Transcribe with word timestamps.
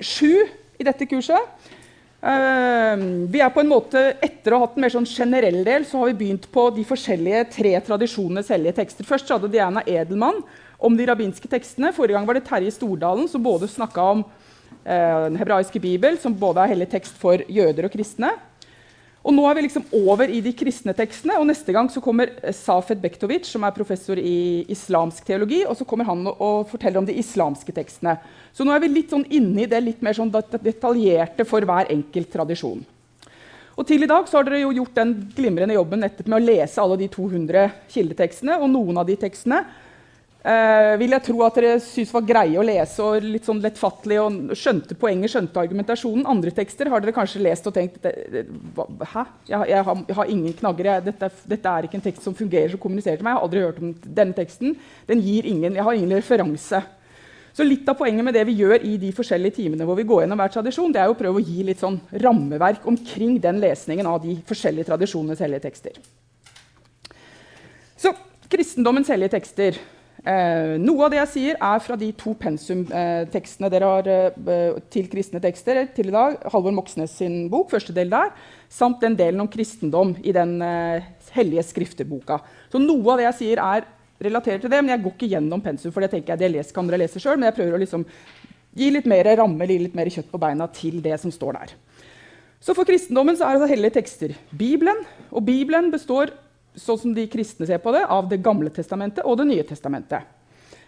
sju 0.00 0.32
i 0.80 0.86
dette 0.86 1.06
kurset. 1.08 1.68
Uh, 2.20 3.26
vi 3.32 3.40
er 3.40 3.52
på 3.52 3.62
en 3.62 3.70
måte, 3.70 4.00
Etter 4.20 4.52
å 4.52 4.58
ha 4.58 4.66
hatt 4.66 4.74
en 4.76 4.84
mer 4.84 4.92
sånn 4.92 5.08
generell 5.08 5.62
del, 5.64 5.86
så 5.88 6.02
har 6.02 6.10
vi 6.10 6.18
begynt 6.24 6.50
på 6.52 6.66
de 6.76 6.84
forskjellige 6.84 7.46
tre 7.54 7.72
tradisjonenes 7.86 8.50
hellige 8.52 8.76
tekster. 8.82 9.08
Først 9.08 9.32
hadde 9.32 9.48
Diana 9.52 9.84
Edelmann 9.88 10.42
om 10.80 10.96
de 10.96 11.06
rabbinske 11.08 11.48
tekstene. 11.48 11.94
Forrige 11.96 12.18
gang 12.18 12.28
var 12.28 12.36
det 12.36 12.44
Terje 12.48 12.74
Stordalen 12.76 13.28
som 13.28 13.44
både 13.44 13.70
snakka 13.72 14.04
om 14.16 14.26
uh, 14.26 15.18
den 15.30 15.40
hebraiske 15.40 15.80
bibel, 15.80 16.20
som 16.20 16.36
både 16.36 16.64
er 16.64 16.74
hellig 16.74 16.90
tekst 16.92 17.16
for 17.20 17.40
jøder 17.48 17.88
og 17.88 17.96
kristne. 17.96 18.34
Og 19.20 19.34
nå 19.36 19.42
er 19.44 19.56
vi 19.56 19.66
liksom 19.66 19.84
over 19.98 20.30
i 20.32 20.38
de 20.40 20.52
kristne 20.56 20.94
tekstene, 20.96 21.36
og 21.36 21.44
neste 21.50 21.74
gang 21.76 21.90
så 21.92 22.00
kommer 22.00 22.32
Safed 22.56 23.02
Bektovic, 23.02 23.44
som 23.50 23.66
er 23.68 23.74
professor 23.76 24.16
i 24.16 24.64
islamsk 24.72 25.26
teologi, 25.28 25.60
og 25.68 25.76
så 25.76 25.84
kommer 25.88 26.08
han 26.08 26.24
og 26.30 26.70
forteller 26.70 27.02
om 27.02 27.08
de 27.08 27.18
islamske 27.20 27.74
tekstene. 27.76 28.16
Så 28.56 28.64
nå 28.64 28.72
er 28.72 28.80
vi 28.80 28.88
litt 28.94 29.12
sånn 29.12 29.26
inne 29.28 29.66
i 29.66 29.68
det 29.68 29.82
litt 29.84 30.00
mer 30.04 30.16
sånn 30.16 30.32
detaljerte 30.32 31.44
for 31.48 31.68
hver 31.68 31.92
enkelt 31.92 32.32
tradisjon. 32.32 32.80
Og 33.76 33.86
til 33.88 34.04
i 34.04 34.08
dag 34.08 34.26
så 34.28 34.40
har 34.40 34.48
dere 34.48 34.64
jo 34.64 34.72
gjort 34.80 34.96
den 34.96 35.12
glimrende 35.36 35.76
jobben 35.76 36.02
med 36.02 36.36
å 36.36 36.42
lese 36.42 36.80
alle 36.80 36.98
de 37.00 37.10
200 37.12 37.68
kildetekstene, 37.92 38.56
og 38.56 38.72
noen 38.72 39.00
av 39.00 39.08
de 39.08 39.20
tekstene 39.20 39.62
eh, 40.44 40.92
vil 41.00 41.14
jeg 41.14 41.24
tro 41.26 41.42
at 41.46 41.58
dere 41.58 41.80
syntes 41.82 42.12
var 42.14 42.26
greie 42.28 42.58
å 42.60 42.64
lese 42.66 43.04
og 43.04 43.24
litt 43.24 43.48
sånn 43.48 43.62
lettfattelig 43.64 44.20
og 44.22 44.54
skjønte 44.58 44.96
poenget, 45.00 45.32
skjønte 45.32 45.62
argumentasjonen. 45.62 46.28
Andre 46.30 46.52
tekster 46.56 46.90
har 46.92 47.02
dere 47.02 47.16
kanskje 47.16 47.42
lest 47.44 47.68
og 47.70 47.76
tenkt 47.76 48.06
Hæ? 48.06 49.24
Jeg, 49.48 49.58
jeg, 49.72 49.82
har, 49.86 50.04
jeg 50.06 50.16
har, 50.20 50.30
ingen 50.32 50.56
knagger. 50.60 50.92
Jeg, 50.92 51.06
dette, 51.10 51.30
dette, 51.50 51.74
er 51.74 51.88
ikke 51.88 52.00
en 52.00 52.06
tekst 52.06 52.24
som 52.26 52.36
fungerer 52.36 52.72
som 52.72 52.82
kommuniserer 52.82 53.20
til 53.20 53.26
meg. 53.26 53.34
Jeg 53.34 53.40
har 53.40 53.48
aldri 53.48 53.66
hørt 53.66 53.82
om 53.82 53.92
denne 54.06 54.36
teksten. 54.36 54.74
Den 55.10 55.22
gir 55.24 55.48
ingen, 55.50 55.76
jeg 55.76 55.86
har 55.86 55.98
ingen 55.98 56.16
referanse. 56.18 56.82
Så 57.56 57.66
litt 57.66 57.88
av 57.90 57.98
poenget 57.98 58.24
med 58.24 58.36
det 58.36 58.44
vi 58.46 58.56
gjør 58.60 58.84
i 58.86 58.94
de 59.00 59.10
forskjellige 59.14 59.58
timene 59.58 59.86
hvor 59.86 59.98
vi 59.98 60.06
går 60.06 60.22
gjennom 60.22 60.38
hver 60.38 60.52
tradisjon, 60.54 60.92
det 60.94 61.02
er 61.02 61.10
å 61.10 61.18
prøve 61.18 61.40
å 61.40 61.44
gi 61.44 61.64
litt 61.66 61.82
sånn 61.82 61.98
rammeverk 62.22 62.86
omkring 62.88 63.40
den 63.42 63.58
lesningen 63.62 64.06
av 64.06 64.20
de 64.22 64.36
forskjellige 64.46 64.86
tradisjonenes 64.92 65.42
hellige 65.42 65.66
tekster. 65.66 65.98
Så 68.00 68.14
kristendommens 68.50 69.10
hellige 69.12 69.34
tekster. 69.34 69.80
Eh, 70.20 70.74
noe 70.76 71.06
av 71.06 71.12
det 71.12 71.16
jeg 71.16 71.30
sier, 71.32 71.56
er 71.64 71.80
fra 71.80 71.96
de 71.96 72.10
to 72.18 72.34
pensumtekstene 72.36 73.68
eh, 73.68 73.72
dere 73.72 73.88
har 73.88 74.08
eh, 74.12 74.80
til 74.92 75.08
kristne 75.08 75.40
tekster 75.40 75.80
til 75.96 76.10
i 76.10 76.14
dag. 76.14 76.36
Halvor 76.52 76.74
Moxnes 76.76 77.14
sin 77.22 77.46
bok, 77.52 77.70
første 77.72 77.94
del 77.96 78.12
der, 78.12 78.34
samt 78.68 79.00
den 79.00 79.16
delen 79.16 79.40
om 79.40 79.48
kristendom 79.48 80.12
i 80.20 80.34
den 80.36 80.58
eh, 80.64 81.08
hellige 81.32 81.64
skrifterboka. 81.70 82.40
Så 82.68 82.82
noe 82.82 83.14
av 83.14 83.22
det 83.22 83.28
jeg 83.30 83.38
sier, 83.38 83.64
er 83.64 83.88
relatert 84.20 84.60
til 84.60 84.72
det, 84.72 84.82
men 84.84 84.92
jeg 84.92 85.04
går 85.06 85.16
ikke 85.16 85.30
gjennom 85.32 85.64
pensum, 85.64 85.94
for 85.94 86.04
det 86.04 86.12
tenker 86.12 86.34
jeg 86.34 86.42
det 86.42 86.52
les, 86.52 86.74
kan 86.76 86.90
dere 86.90 87.00
lese 87.00 87.22
sjøl. 87.22 87.40
Men 87.40 87.48
jeg 87.48 87.56
prøver 87.62 87.78
å 87.78 87.80
liksom 87.80 88.04
gi 88.76 88.90
litt 88.92 89.08
mer 89.08 89.32
ramme, 89.40 89.64
gi 89.66 89.80
litt 89.86 89.96
mer 89.96 90.12
kjøtt 90.12 90.28
på 90.28 90.42
beina 90.42 90.68
til 90.76 91.00
det 91.04 91.16
som 91.22 91.32
står 91.32 91.62
der. 91.62 91.74
Så 92.60 92.76
For 92.76 92.84
kristendommen 92.84 93.38
så 93.40 93.48
er 93.48 93.56
det 93.56 93.70
hellige 93.72 93.96
tekster 93.96 94.36
Bibelen. 94.52 95.00
Og 95.32 95.46
Bibelen 95.48 95.88
består 95.94 96.34
sånn 96.76 96.98
som 96.98 97.14
de 97.14 97.26
kristne 97.30 97.66
ser 97.66 97.78
på 97.82 97.92
det, 97.94 98.04
av 98.06 98.28
Det 98.28 98.42
gamle 98.42 98.70
testamentet 98.70 99.24
og 99.24 99.38
Det 99.38 99.48
nye 99.48 99.64
testamentet. 99.66 100.22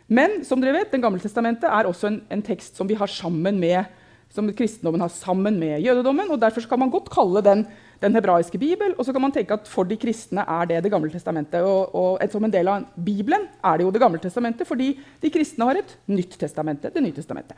Men 0.09 0.45
som 0.45 0.61
dere 0.61 0.79
vet, 0.79 0.93
Det 0.93 1.01
gamle 1.01 1.21
testamentet 1.21 1.71
er 1.71 1.87
også 1.87 2.07
en, 2.07 2.23
en, 2.31 2.43
tekst 2.43 2.77
som 2.77 2.87
med 2.87 3.85
som 4.33 4.49
kristendommen 4.49 5.01
har 5.01 5.09
sammen 5.09 5.59
med 5.59 5.81
jødedommen. 5.81 6.31
og 6.31 6.41
Derfor 6.41 6.63
kan 6.63 6.79
man 6.79 6.91
godt 6.91 7.11
kalle 7.11 7.43
den 7.43 7.67
den 8.03 8.17
hebraiske 8.17 8.59
bibel. 8.59 8.95
Og 8.99 9.07
så 9.07 9.13
kan 9.13 9.23
man 9.23 9.33
tenke 9.35 9.55
at 9.55 9.69
for 9.71 9.85
de 9.89 9.97
kristne 9.97 10.45
er 10.49 10.67
det 10.67 10.83
Det 10.83 10.91
gamle 10.91 11.11
testamentet. 11.11 11.63
Og, 11.63 11.95
og 11.95 12.31
som 12.33 12.45
en 12.45 12.53
del 12.53 12.69
av 12.69 12.85
Bibelen 12.97 13.47
er 13.63 13.79
det 13.79 13.87
jo 13.87 13.91
Det 13.91 14.03
gamle 14.03 14.19
testamentet, 14.19 14.67
fordi 14.67 14.99
de 15.23 15.31
kristne 15.31 15.65
har 15.65 15.77
et 15.77 15.97
nytt 16.07 16.39
testamente, 16.39 16.91
Det 16.91 17.03
nye 17.03 17.13
testamentet. 17.13 17.57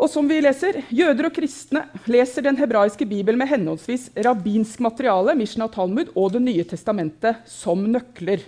Og 0.00 0.08
som 0.08 0.24
vi 0.24 0.38
leser, 0.40 0.78
Jøder 0.96 1.28
og 1.28 1.34
kristne 1.36 1.82
leser 2.08 2.46
den 2.46 2.56
hebraiske 2.56 3.04
bibelen 3.04 3.36
med 3.42 3.50
henholdsvis 3.50 4.06
rabbinsk 4.24 4.80
materiale 4.80 5.34
Mishnah 5.36 5.68
Talmud, 5.68 6.08
og 6.16 6.32
Det 6.32 6.40
nye 6.40 6.64
testamentet 6.64 7.42
som 7.44 7.84
nøkler. 7.84 8.40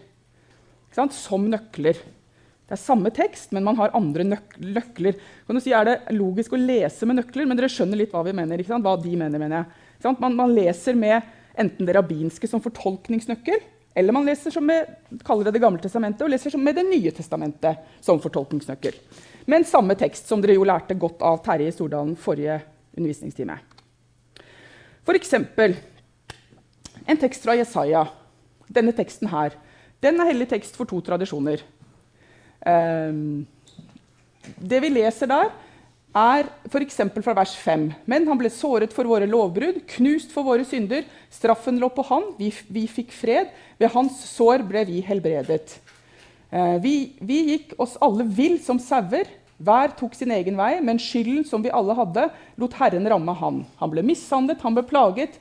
Som 0.97 1.51
nøkler. 1.53 2.01
Det 2.73 2.79
er 2.79 2.81
samme 2.81 3.11
tekst, 3.13 3.51
men 3.53 3.67
man 3.67 3.77
har 3.77 3.93
andre 3.93 4.25
nøk 4.25 4.55
nøkler. 4.65 5.19
Kan 5.47 5.59
du 5.59 5.61
si, 5.61 5.75
Er 5.77 5.85
det 5.85 6.17
logisk 6.17 6.55
å 6.55 6.61
lese 6.61 7.05
med 7.05 7.19
nøkler? 7.21 7.45
Men 7.45 7.59
dere 7.59 7.69
skjønner 7.69 8.01
litt 8.01 8.13
hva 8.13 8.25
vi 8.25 8.33
mener. 8.33 8.63
Hva 8.65 8.97
de 8.97 9.13
mener, 9.13 9.39
mener 9.39 9.57
jeg. 9.61 10.17
Man, 10.21 10.35
man, 10.35 10.55
leser 10.57 10.97
med 10.97 11.21
enten 11.53 11.85
det 11.85 11.99
rabbinske 11.99 12.49
som 12.49 12.65
fortolkningsnøkkel, 12.65 13.61
eller 13.95 14.17
man 14.17 14.25
leser 14.25 14.51
som 14.51 14.65
med, 14.65 14.89
kaller 15.21 15.45
det 15.45 15.53
Det 15.53 15.61
gamle 15.61 15.85
testamentet, 15.85 16.25
og 16.25 16.33
leser 16.33 16.49
som 16.49 16.65
med 16.65 16.81
Det 16.81 16.87
nye 16.89 17.13
testamentet 17.13 17.85
som 18.01 18.17
fortolkningsnøkkel. 18.25 18.97
Men 19.47 19.67
samme 19.67 19.97
tekst, 19.99 20.29
som 20.29 20.43
dere 20.43 20.57
jo 20.57 20.67
lærte 20.67 20.95
godt 20.99 21.23
av 21.27 21.41
Terje 21.45 21.73
Stordalen 21.75 22.15
forrige 22.19 22.61
undervisningstime. 22.97 23.57
For 25.03 25.19
eksempel 25.19 25.75
en 27.07 27.19
tekst 27.19 27.43
fra 27.43 27.57
Jesaja. 27.59 28.07
Denne 28.73 28.95
teksten 28.97 29.29
her. 29.33 29.57
Den 30.03 30.21
er 30.21 30.31
hellig 30.31 30.49
tekst 30.51 30.77
for 30.79 30.89
to 30.89 31.01
tradisjoner. 31.05 31.63
Um, 32.63 33.43
det 34.59 34.81
vi 34.83 34.91
leser 34.91 35.29
der, 35.31 35.51
er 36.13 36.49
f.eks. 36.69 36.99
fra 37.25 37.35
vers 37.37 37.55
5. 37.59 37.89
Men 38.11 38.27
han 38.29 38.39
ble 38.39 38.51
såret 38.53 38.95
for 38.95 39.09
våre 39.09 39.29
lovbrudd, 39.29 39.83
knust 39.97 40.33
for 40.35 40.47
våre 40.47 40.67
synder. 40.69 41.07
Straffen 41.33 41.81
lå 41.81 41.89
på 41.95 42.05
han, 42.11 42.33
vi, 42.39 42.53
vi 42.69 42.87
fikk 42.91 43.15
fred. 43.17 43.53
Ved 43.81 43.93
hans 43.95 44.21
sår 44.31 44.67
ble 44.69 44.85
vi 44.89 45.03
helbredet. 45.07 45.79
Eh, 46.53 46.79
vi, 46.85 47.13
vi, 47.21 47.39
gikk 47.49 47.73
oss 47.81 47.97
alle 48.05 48.27
vill 48.29 48.59
som 48.63 48.81
sauer. 48.81 49.31
Hver 49.63 49.95
tok 49.97 50.17
sin 50.19 50.33
egen 50.35 50.59
vei, 50.59 50.75
men 50.85 50.99
skylden 51.01 51.47
som 51.49 51.63
vi 51.65 51.73
alle 51.73 51.95
hadde, 51.97 52.27
lot 52.61 52.77
Herren 52.77 53.07
ramme 53.09 53.33
han. 53.39 53.63
Han 53.81 53.93
ble 53.93 54.03
mishandlet, 54.05 54.61
han 54.65 54.75
ble 54.77 54.83
plaget, 54.85 55.39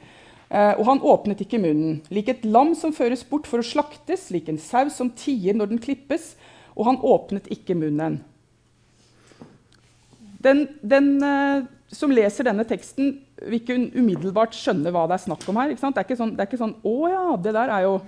eh, 0.48 0.76
og 0.78 0.86
han 0.88 1.02
åpnet 1.02 1.42
ikke 1.44 1.60
munnen. 1.60 2.00
Lik 2.14 2.30
et 2.32 2.46
lam 2.46 2.76
som 2.78 2.94
føres 2.96 3.26
bort 3.28 3.50
for 3.50 3.60
å 3.60 3.66
slaktes, 3.66 4.30
lik 4.32 4.52
en 4.52 4.62
sau 4.62 4.86
som 4.94 5.10
tier 5.18 5.58
når 5.58 5.74
den 5.74 5.82
klippes, 5.84 6.36
og 6.78 6.88
han 6.88 7.02
åpnet 7.02 7.50
ikke 7.52 7.76
munnen. 7.76 8.22
Den, 10.42 10.64
den 10.82 11.10
uh, 11.22 11.66
som 11.94 12.14
leser 12.14 12.48
denne 12.48 12.64
teksten, 12.66 13.18
vil 13.42 13.60
ikke 13.60 13.76
umiddelbart 13.98 14.56
skjønne 14.58 14.94
hva 14.94 15.04
det 15.10 15.18
er 15.18 15.26
snakk 15.26 15.44
om 15.52 15.60
her. 15.60 15.74
Det 15.74 15.76
er, 15.76 16.18
sånn, 16.18 16.34
det 16.38 16.46
er 16.46 16.50
ikke 16.50 16.62
sånn 16.62 16.78
'Å 16.82 16.96
ja, 17.12 17.26
det 17.36 17.54
der 17.58 17.74
er 17.74 17.86
jo' 17.90 18.00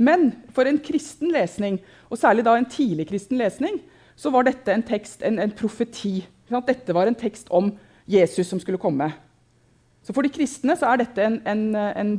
Men 0.00 0.30
for 0.56 0.64
en 0.64 0.78
kristen 0.80 1.28
lesning, 1.28 1.78
og 2.10 2.18
særlig 2.18 2.44
da 2.46 2.56
en 2.58 2.68
tidlig 2.68 3.06
kristen 3.08 3.38
lesning, 3.38 3.80
så 4.18 4.32
var 4.34 4.44
dette 4.44 4.74
en 4.74 4.84
tekst, 4.84 5.22
en, 5.24 5.38
en 5.40 5.54
profeti. 5.56 6.20
Dette 6.50 6.94
var 6.94 7.08
en 7.08 7.16
tekst 7.16 7.48
om 7.54 7.70
Jesus 8.10 8.50
som 8.50 8.60
skulle 8.60 8.80
komme. 8.82 9.06
Så 10.02 10.12
For 10.12 10.26
de 10.26 10.32
kristne 10.32 10.76
så 10.76 10.90
er 10.90 11.04
dette 11.04 11.24
en, 11.24 11.40
en, 11.48 11.64
en 11.76 12.14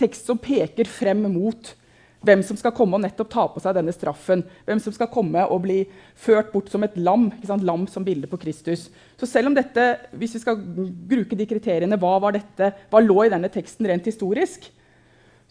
tekst 0.00 0.26
som 0.26 0.40
peker 0.40 0.88
frem 0.88 1.26
mot 1.30 1.74
hvem 2.24 2.40
som 2.46 2.56
skal 2.56 2.72
komme 2.72 2.96
og 2.96 3.02
nettopp 3.04 3.30
ta 3.32 3.42
på 3.52 3.60
seg 3.60 3.76
denne 3.76 3.92
straffen. 3.92 4.44
Hvem 4.64 4.80
som 4.80 4.94
skal 4.96 5.10
komme 5.12 5.42
og 5.44 5.60
bli 5.66 5.82
ført 6.16 6.52
bort 6.54 6.70
som 6.72 6.84
et 6.86 6.96
lam. 6.96 7.28
Lam 7.44 7.84
som 7.90 8.06
bilde 8.06 8.30
på 8.30 8.40
Kristus. 8.40 8.88
Så 9.20 9.28
selv 9.28 9.50
om 9.50 9.56
dette, 9.56 9.84
hvis 10.16 10.38
vi 10.38 10.42
skal 10.42 10.56
bruke 10.56 11.36
de 11.36 11.48
kriteriene, 11.50 11.98
hva, 12.00 12.16
var 12.24 12.36
dette, 12.36 12.70
hva 12.88 13.02
lå 13.04 13.26
i 13.26 13.32
denne 13.34 13.52
teksten 13.52 13.90
rent 13.90 14.08
historisk, 14.08 14.70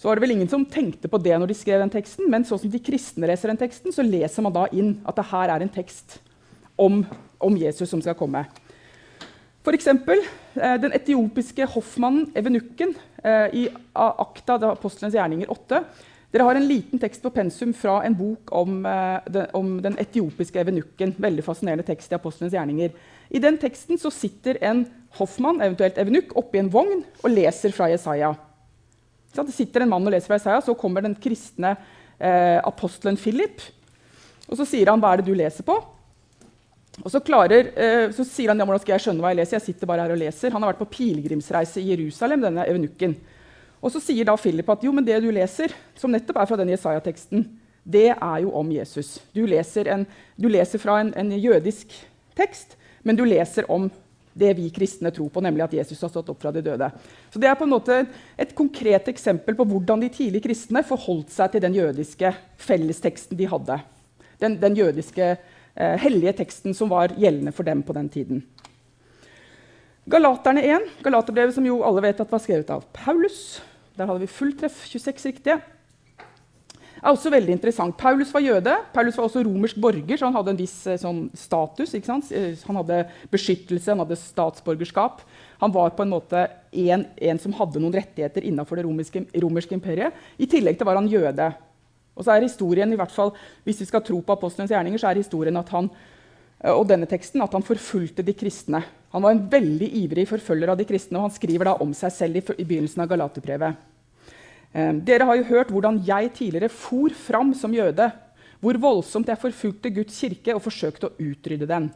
så 0.03 0.09
var 0.09 0.19
det 0.19 0.25
vel 0.25 0.33
ingen 0.33 0.49
som 0.51 0.65
tenkte 0.67 1.07
på 1.07 1.15
det 1.23 1.37
når 1.39 1.47
de 1.47 1.55
skrev 1.55 1.79
den 1.79 1.91
teksten, 1.93 2.27
men 2.27 2.43
sånn 2.43 2.59
som 2.59 2.71
de 2.73 2.81
kristne 2.83 3.29
leser 3.29 3.47
den 3.47 3.59
teksten, 3.61 3.93
så 3.95 4.03
leser 4.03 4.43
man 4.43 4.51
da 4.51 4.65
inn 4.75 4.97
at 5.07 5.15
det 5.15 5.23
her 5.29 5.53
er 5.53 5.63
en 5.63 5.71
tekst 5.71 6.17
om, 6.75 7.05
om 7.39 7.55
Jesus 7.55 7.87
som 7.87 8.03
skal 8.03 8.17
komme. 8.19 8.41
F.eks. 9.63 9.87
Eh, 9.87 10.75
den 10.83 10.91
etiopiske 10.99 11.69
hoffmannen 11.77 12.27
evenukken 12.35 12.91
eh, 13.23 13.55
i 13.55 13.65
Akta, 13.95 14.59
Apostelens 14.73 15.15
gjerninger 15.15 15.47
8. 15.55 15.85
Dere 16.35 16.51
har 16.51 16.59
en 16.59 16.67
liten 16.67 16.99
tekst 16.99 17.23
på 17.23 17.31
pensum 17.31 17.71
fra 17.71 18.01
en 18.03 18.19
bok 18.19 18.51
om, 18.59 18.81
eh, 18.83 19.23
den, 19.31 19.51
om 19.55 19.75
den 19.87 19.95
etiopiske 20.03 20.59
evenukken. 20.67 21.15
Veldig 21.15 21.47
fascinerende 21.47 21.87
tekst 21.87 22.11
i 22.11 22.19
Apostelens 22.19 22.59
gjerninger. 22.59 22.91
I 23.31 23.39
den 23.39 23.55
teksten 23.61 23.95
så 23.95 24.11
sitter 24.11 24.59
en 24.67 24.83
hoffmann, 25.15 25.63
eventuelt 25.63 25.95
evenukk, 25.95 26.35
oppi 26.43 26.59
en 26.59 26.75
vogn 26.75 27.05
og 27.21 27.31
leser 27.31 27.71
fra 27.71 27.87
Jesaja. 27.95 28.35
Så 29.33 29.45
det 29.45 29.55
sitter 29.55 29.83
en 29.83 29.91
mann 29.91 30.05
og 30.05 30.13
leser 30.13 30.29
fra 30.29 30.37
Isaiah, 30.37 30.61
så 30.63 30.75
kommer 30.77 31.03
den 31.05 31.17
kristne 31.17 31.73
eh, 32.19 32.59
apostelen 32.61 33.17
Philip. 33.17 33.63
Og 34.49 34.59
så 34.59 34.67
sier 34.67 34.91
han 34.91 35.01
hva 35.01 35.13
er 35.13 35.21
det 35.21 35.31
du 35.31 35.37
leser 35.37 35.65
på. 35.65 35.79
Og 37.01 37.09
så, 37.09 37.21
klarer, 37.25 37.71
eh, 37.73 38.11
så 38.13 38.25
sier 38.27 38.51
han 38.51 38.61
ja, 38.61 38.67
hvordan 38.69 38.83
skal 38.83 38.93
jeg 38.93 39.05
skjønne 39.07 39.23
hva 39.23 39.31
jeg 39.33 39.41
leser. 39.41 39.57
Jeg 39.57 39.67
sitter 39.71 39.89
bare 39.89 40.05
her 40.05 40.13
og 40.13 40.21
leser. 40.21 40.53
Han 40.53 40.61
har 40.61 40.73
vært 40.73 40.83
på 40.83 40.91
pilegrimsreise 40.93 41.81
i 41.81 41.89
Jerusalem. 41.89 42.43
denne 42.45 42.67
eunukken. 42.69 43.17
Og 43.83 43.91
så 43.91 43.99
sier 43.99 44.27
da 44.27 44.37
Philip 44.39 44.69
at 44.69 44.85
jo, 44.85 44.93
men 44.95 45.03
det 45.03 45.17
du 45.23 45.31
leser, 45.33 45.73
som 45.99 46.13
nettopp 46.13 46.39
er 46.39 46.47
fra 46.47 46.59
den 46.61 46.71
Jesaja-teksten, 46.71 47.43
det 47.83 48.13
er 48.13 48.37
jo 48.45 48.53
om 48.55 48.69
Jesus. 48.71 49.17
Du 49.35 49.43
leser, 49.49 49.89
en, 49.91 50.05
du 50.39 50.47
leser 50.47 50.79
fra 50.79 51.01
en, 51.01 51.11
en, 51.19 51.33
jødisk 51.35 51.91
tekst, 52.37 52.77
men 53.03 53.17
du 53.19 53.25
leser 53.27 53.67
om 53.71 53.89
det 54.33 54.53
vi 54.57 54.69
kristne 54.73 55.11
tror 55.13 55.29
på, 55.29 55.41
nemlig 55.43 55.65
at 55.65 55.75
Jesus 55.77 56.01
har 56.01 56.11
stått 56.11 56.31
opp 56.33 56.41
fra 56.41 56.51
de 56.53 56.63
døde. 56.65 56.89
Så 57.31 57.39
Det 57.39 57.49
er 57.49 57.57
på 57.57 57.67
en 57.67 57.73
måte 57.75 57.99
et 58.37 58.55
konkret 58.55 59.07
eksempel 59.07 59.55
på 59.55 59.65
hvordan 59.65 60.01
de 60.01 60.09
tidlige 60.09 60.47
kristne 60.47 60.83
forholdt 60.83 61.31
seg 61.33 61.51
til 61.53 61.61
den 61.61 61.75
jødiske 61.77 62.33
fellesteksten 62.57 63.37
de 63.37 63.49
hadde. 63.49 63.79
Den, 64.41 64.57
den 64.59 64.75
jødiske 64.75 65.35
eh, 65.35 65.97
hellige 66.01 66.33
teksten 66.41 66.73
som 66.73 66.89
var 66.89 67.13
gjeldende 67.15 67.53
for 67.53 67.63
dem 67.63 67.83
på 67.85 67.93
den 67.93 68.09
tiden. 68.09 68.43
Galaterne 70.09 70.63
1, 70.67 70.89
Galaterbrevet 71.03 71.55
som 71.55 71.65
jo 71.65 71.77
alle 71.85 72.01
vet 72.03 72.19
at 72.19 72.31
var 72.31 72.41
skrevet 72.43 72.73
av 72.73 72.83
Paulus. 72.91 73.61
Der 73.95 74.09
hadde 74.09 74.25
vi 74.25 74.27
fulltreff, 74.27 74.81
26 74.89 75.29
riktige. 75.29 75.61
Er 77.09 77.17
også 77.17 77.31
veldig 77.33 77.51
interessant. 77.57 77.97
Paulus 77.99 78.29
var 78.31 78.43
jøde. 78.45 78.73
Paulus 78.93 79.17
var 79.19 79.25
også 79.27 79.41
romersk 79.43 79.79
borger, 79.83 80.15
så 80.15 80.29
han 80.29 80.37
hadde 80.37 80.53
en 80.53 80.59
viss 80.59 80.75
eh, 80.87 80.99
sånn, 81.01 81.25
status. 81.35 81.91
Eh, 81.99 82.53
han 82.63 82.79
hadde 82.79 83.01
beskyttelse, 83.33 83.91
han 83.91 84.03
hadde 84.05 84.19
statsborgerskap. 84.21 85.19
Han 85.59 85.73
var 85.75 85.91
på 85.97 86.05
en 86.05 86.13
måte 86.13 86.45
en, 86.71 87.03
en 87.03 87.43
som 87.43 87.55
hadde 87.59 87.81
noen 87.83 87.97
rettigheter 87.97 88.47
innenfor 88.47 88.79
det 88.79 88.87
romerske, 88.87 89.25
romerske 89.43 89.75
imperiet. 89.75 90.15
I 90.39 90.47
tillegg 90.47 90.79
til 90.79 90.87
var 90.87 91.01
han 91.01 91.11
jøde. 91.11 91.51
Og 92.15 92.23
så 92.23 92.35
er 92.35 92.45
historien, 92.45 92.91
i 92.93 92.99
hvert 92.99 93.11
fall, 93.11 93.33
Hvis 93.65 93.81
vi 93.81 93.89
skal 93.89 94.03
tro 94.05 94.21
på 94.21 94.35
apostelens 94.35 94.71
gjerninger, 94.71 95.01
så 95.01 95.09
er 95.11 95.19
historien 95.19 95.57
at 95.59 95.69
han, 95.75 95.89
eh, 96.63 96.71
og 96.71 96.87
denne 96.87 97.09
teksten 97.09 97.43
at 97.43 97.51
han 97.51 97.67
forfulgte 97.67 98.23
de 98.23 98.33
kristne. 98.37 98.83
Han 99.11 99.21
var 99.21 99.35
en 99.35 99.47
veldig 99.49 99.89
ivrig 100.05 100.29
forfølger 100.31 100.71
av 100.71 100.77
de 100.79 100.87
kristne, 100.87 101.19
og 101.19 101.27
han 101.27 101.35
skriver 101.35 101.67
da 101.67 101.75
om 101.83 101.91
seg 101.93 102.15
selv 102.15 102.39
i, 102.39 102.45
i 102.63 102.65
begynnelsen 102.65 103.03
av 103.03 103.11
Galaterbrevet. 103.11 103.89
Eh, 104.73 104.93
dere 105.05 105.27
har 105.29 105.37
jo 105.37 105.49
hørt 105.51 105.71
hvordan 105.73 106.01
jeg 106.05 106.31
tidligere 106.33 106.71
for 106.73 107.13
fram 107.13 107.53
som 107.57 107.73
jøde. 107.73 108.09
Hvor 108.63 108.79
voldsomt 108.81 109.29
jeg 109.29 109.41
forfulgte 109.41 109.91
Guds 109.93 110.17
kirke 110.17 110.55
og 110.55 110.63
forsøkte 110.65 111.09
å 111.09 111.15
utrydde 111.21 111.69
den. 111.69 111.91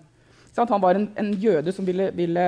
Han 0.57 0.81
var 0.81 0.97
en, 0.97 1.09
en 1.17 1.33
jøde 1.37 1.71
som 1.73 1.85
ville, 1.85 2.09
ville, 2.17 2.47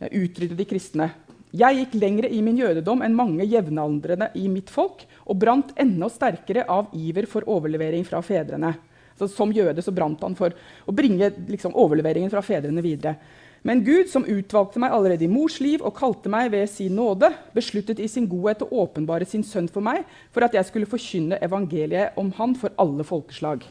eh, 0.00 0.12
utrydde 0.12 0.56
de 0.56 0.66
kristne. 0.68 1.10
Jeg 1.56 1.78
gikk 1.78 1.94
lengre 1.96 2.28
i 2.28 2.42
min 2.44 2.58
jødedom 2.58 3.00
enn 3.04 3.16
mange 3.16 3.46
jevnaldrende 3.48 4.28
i 4.36 4.44
mitt 4.52 4.68
folk 4.72 5.06
og 5.24 5.38
brant 5.40 5.70
enda 5.80 6.08
sterkere 6.12 6.66
av 6.68 6.90
iver 6.92 7.28
for 7.30 7.46
overlevering 7.48 8.04
fra 8.04 8.20
fedrene. 8.24 8.74
Så 9.16 9.28
som 9.32 9.52
jøde 9.54 9.80
brant 9.94 10.20
han 10.20 10.36
for 10.36 10.52
å 10.84 10.92
bringe 10.92 11.30
liksom, 11.48 11.72
overleveringen 11.72 12.32
fra 12.32 12.42
fedrene 12.44 12.84
videre. 12.84 13.16
Men 13.66 13.82
Gud, 13.82 14.06
som 14.12 14.26
utvalgte 14.30 14.78
meg 14.78 14.92
allerede 14.94 15.26
i 15.26 15.30
mors 15.30 15.56
liv 15.58 15.82
og 15.82 15.96
kalte 15.98 16.30
meg 16.30 16.52
ved 16.52 16.68
sin 16.70 16.94
nåde, 16.94 17.32
besluttet 17.56 17.98
i 17.98 18.06
sin 18.10 18.28
godhet 18.30 18.62
å 18.62 18.70
åpenbare 18.84 19.26
sin 19.26 19.42
sønn 19.42 19.66
for 19.72 19.82
meg, 19.82 20.04
for 20.30 20.46
at 20.46 20.54
jeg 20.54 20.68
skulle 20.68 20.86
forkynne 20.86 21.40
evangeliet 21.42 22.14
om 22.20 22.30
han 22.38 22.54
for 22.58 22.70
alle 22.78 23.06
folkeslag. 23.06 23.66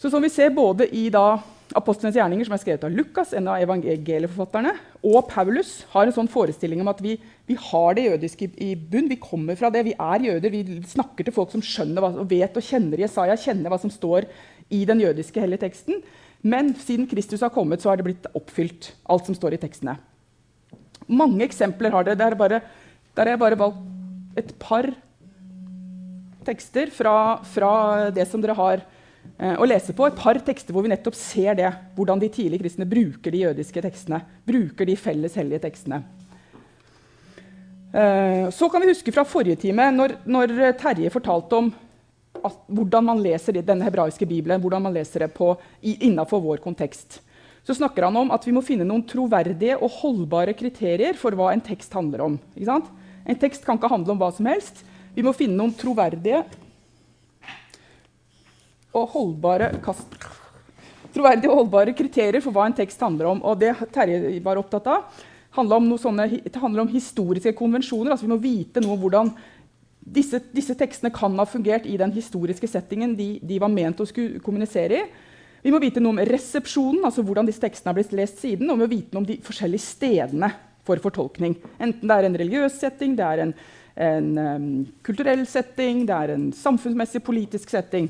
Så 0.00 0.08
som 0.08 0.24
vi 0.24 0.30
ser 0.32 0.54
både 0.54 0.86
i 0.94 1.08
da, 1.12 1.40
Apostlenes 1.76 2.16
gjerninger, 2.16 2.46
som 2.48 2.54
er 2.56 2.60
skrevet 2.62 2.84
av 2.86 2.94
Lukas, 2.96 3.34
en 3.36 3.50
av 3.52 3.60
evangelieforfatterne, 3.60 4.70
og 5.04 5.26
Paulus, 5.28 5.82
har 5.92 6.08
en 6.08 6.14
sånn 6.16 6.30
forestilling 6.32 6.80
om 6.80 6.88
at 6.88 7.02
vi, 7.04 7.18
vi 7.50 7.56
har 7.60 7.98
det 7.98 8.06
jødiske 8.06 8.48
i, 8.64 8.70
bunn. 8.78 9.10
Vi 9.10 9.18
kommer 9.20 9.58
fra 9.58 9.68
det. 9.74 9.82
Vi 9.90 9.92
er 9.92 10.24
jøder. 10.24 10.54
Vi 10.54 10.78
snakker 10.94 11.26
til 11.26 11.36
folk 11.36 11.52
som 11.52 11.64
skjønner 11.64 12.00
hva, 12.00 12.14
og 12.22 12.30
vet 12.30 12.56
og 12.56 12.64
kjenner 12.64 13.02
Jesaja, 13.04 13.36
kjenner 13.36 13.74
hva 13.74 13.80
som 13.82 13.92
står 13.92 14.30
i 14.72 14.86
den 14.88 15.04
jødiske 15.04 15.44
hellige 15.44 15.66
teksten. 15.66 16.00
Men 16.42 16.70
siden 16.78 17.08
Kristus 17.10 17.42
har 17.42 17.50
kommet, 17.54 17.82
så 17.82 17.90
har 17.90 17.98
det 17.98 18.06
blitt 18.06 18.28
oppfylt, 18.36 18.92
alt 19.10 19.26
som 19.26 19.36
står 19.36 19.56
i 19.56 19.62
tekstene. 19.62 19.96
Mange 21.08 21.42
eksempler 21.46 21.94
har 21.94 22.06
det. 22.06 22.18
Der, 22.20 22.36
bare, 22.38 22.60
der 23.16 23.26
har 23.26 23.34
jeg 23.34 23.42
bare 23.42 23.58
valgt 23.58 24.38
et 24.38 24.52
par 24.60 24.90
tekster 26.46 26.92
fra, 26.94 27.14
fra 27.44 27.72
det 28.14 28.28
som 28.30 28.42
dere 28.42 28.56
har 28.56 28.84
eh, 29.38 29.56
å 29.58 29.66
lese 29.66 29.94
på. 29.96 30.06
Et 30.06 30.20
par 30.20 30.38
tekster 30.46 30.76
hvor 30.76 30.86
vi 30.86 30.92
nettopp 30.92 31.16
ser 31.18 31.58
det, 31.58 31.72
hvordan 31.96 32.22
de 32.22 32.30
tidlige 32.32 32.62
kristne 32.62 32.86
bruker 32.88 33.34
de 33.34 33.42
jødiske 33.48 33.82
tekstene. 33.84 34.22
Bruker 34.46 34.88
de 34.88 34.96
felles 35.00 35.36
hellige 35.40 35.64
tekstene. 35.66 36.02
Eh, 37.88 38.46
så 38.54 38.68
kan 38.70 38.84
vi 38.84 38.92
huske 38.92 39.12
fra 39.16 39.26
forrige 39.26 39.58
time, 39.64 39.90
når, 39.96 40.20
når 40.28 40.54
Terje 40.78 41.12
fortalte 41.12 41.62
om 41.64 41.72
hvordan 42.42 43.08
man 43.08 43.22
leser 43.22 43.58
denne 43.62 43.86
hebraiske 43.86 44.26
bibelen 44.28 44.62
hvordan 44.62 44.84
man 44.86 44.94
leser 44.96 45.26
det 45.26 45.32
på, 45.36 45.54
i, 45.80 45.96
innenfor 46.08 46.42
vår 46.44 46.62
kontekst. 46.64 47.20
Så 47.66 47.74
snakker 47.76 48.06
han 48.06 48.16
om 48.16 48.30
at 48.32 48.46
vi 48.46 48.54
må 48.56 48.62
finne 48.64 48.86
noen 48.88 49.04
troverdige 49.04 49.76
og 49.76 49.92
holdbare 50.00 50.54
kriterier 50.56 51.18
for 51.18 51.36
hva 51.36 51.50
en 51.52 51.64
tekst 51.64 51.92
handler 51.92 52.24
om. 52.24 52.38
En 52.58 53.40
tekst 53.40 53.66
kan 53.66 53.76
ikke 53.76 53.90
handle 53.92 54.14
om 54.14 54.22
hva 54.22 54.30
som 54.32 54.48
helst. 54.48 54.80
Vi 55.12 55.24
må 55.26 55.34
finne 55.36 55.58
noen 55.58 55.74
troverdige 55.76 56.44
og 58.96 59.10
holdbare 59.12 59.72
kast, 59.84 60.16
troverdige 61.14 61.50
og 61.52 61.64
holdbare 61.64 61.94
kriterier 61.96 62.40
for 62.44 62.56
hva 62.56 62.68
en 62.68 62.76
tekst 62.78 63.02
handler 63.04 63.34
om. 63.34 63.42
Og 63.44 63.58
det 63.60 63.74
Terje 63.92 64.38
var 64.44 64.60
opptatt 64.60 64.88
av, 64.88 65.20
handler 65.58 65.82
om, 65.82 65.92
sånne, 66.00 66.28
det 66.46 66.62
handler 66.62 66.84
om 66.86 66.92
historiske 66.92 67.52
konvensjoner. 67.58 68.12
altså 68.14 68.26
Vi 68.26 68.32
må 68.32 68.40
vite 68.42 68.82
noe 68.84 68.96
om 68.96 69.04
hvordan 69.04 69.32
disse, 70.14 70.40
disse, 70.54 70.76
tekstene 70.78 71.12
kan 71.14 71.34
ha 71.38 71.46
fungert 71.48 71.86
i 71.86 71.96
den 72.00 72.12
historiske 72.14 72.68
settingen 72.70 73.16
de, 73.18 73.34
de, 73.42 73.58
var 73.62 73.72
ment 73.72 74.00
å 74.00 74.06
skulle 74.08 74.42
kommunisere 74.44 75.00
i. 75.00 75.08
Vi 75.64 75.72
må 75.74 75.80
vite 75.82 76.00
noe 76.00 76.14
om 76.14 76.22
resepsjonen, 76.22 77.02
altså 77.08 77.24
hvordan 77.26 77.48
disse 77.48 77.62
tekstene 77.62 77.90
har 77.90 77.98
blitt 77.98 78.14
lest 78.14 78.38
siden, 78.42 78.68
og 78.70 78.78
vi 78.78 78.84
må 78.84 78.90
vite 78.92 79.14
noe 79.14 79.24
om 79.24 79.28
de 79.28 79.40
forskjellige 79.44 79.84
stedene 79.84 80.52
for 80.86 81.02
fortolkning. 81.02 81.56
Enten 81.82 82.06
det 82.08 82.14
er 82.14 82.28
en 82.28 82.38
religiøs 82.40 82.78
setting, 82.80 83.16
det 83.18 83.26
er 83.26 83.42
en, 83.42 83.52
en 84.08 84.30
um, 84.38 84.70
kulturell 85.04 85.44
setting, 85.50 86.06
det 86.08 86.16
er 86.16 86.34
en 86.36 86.48
samfunnsmessig 86.56 87.22
politisk 87.26 87.74
setting. 87.74 88.08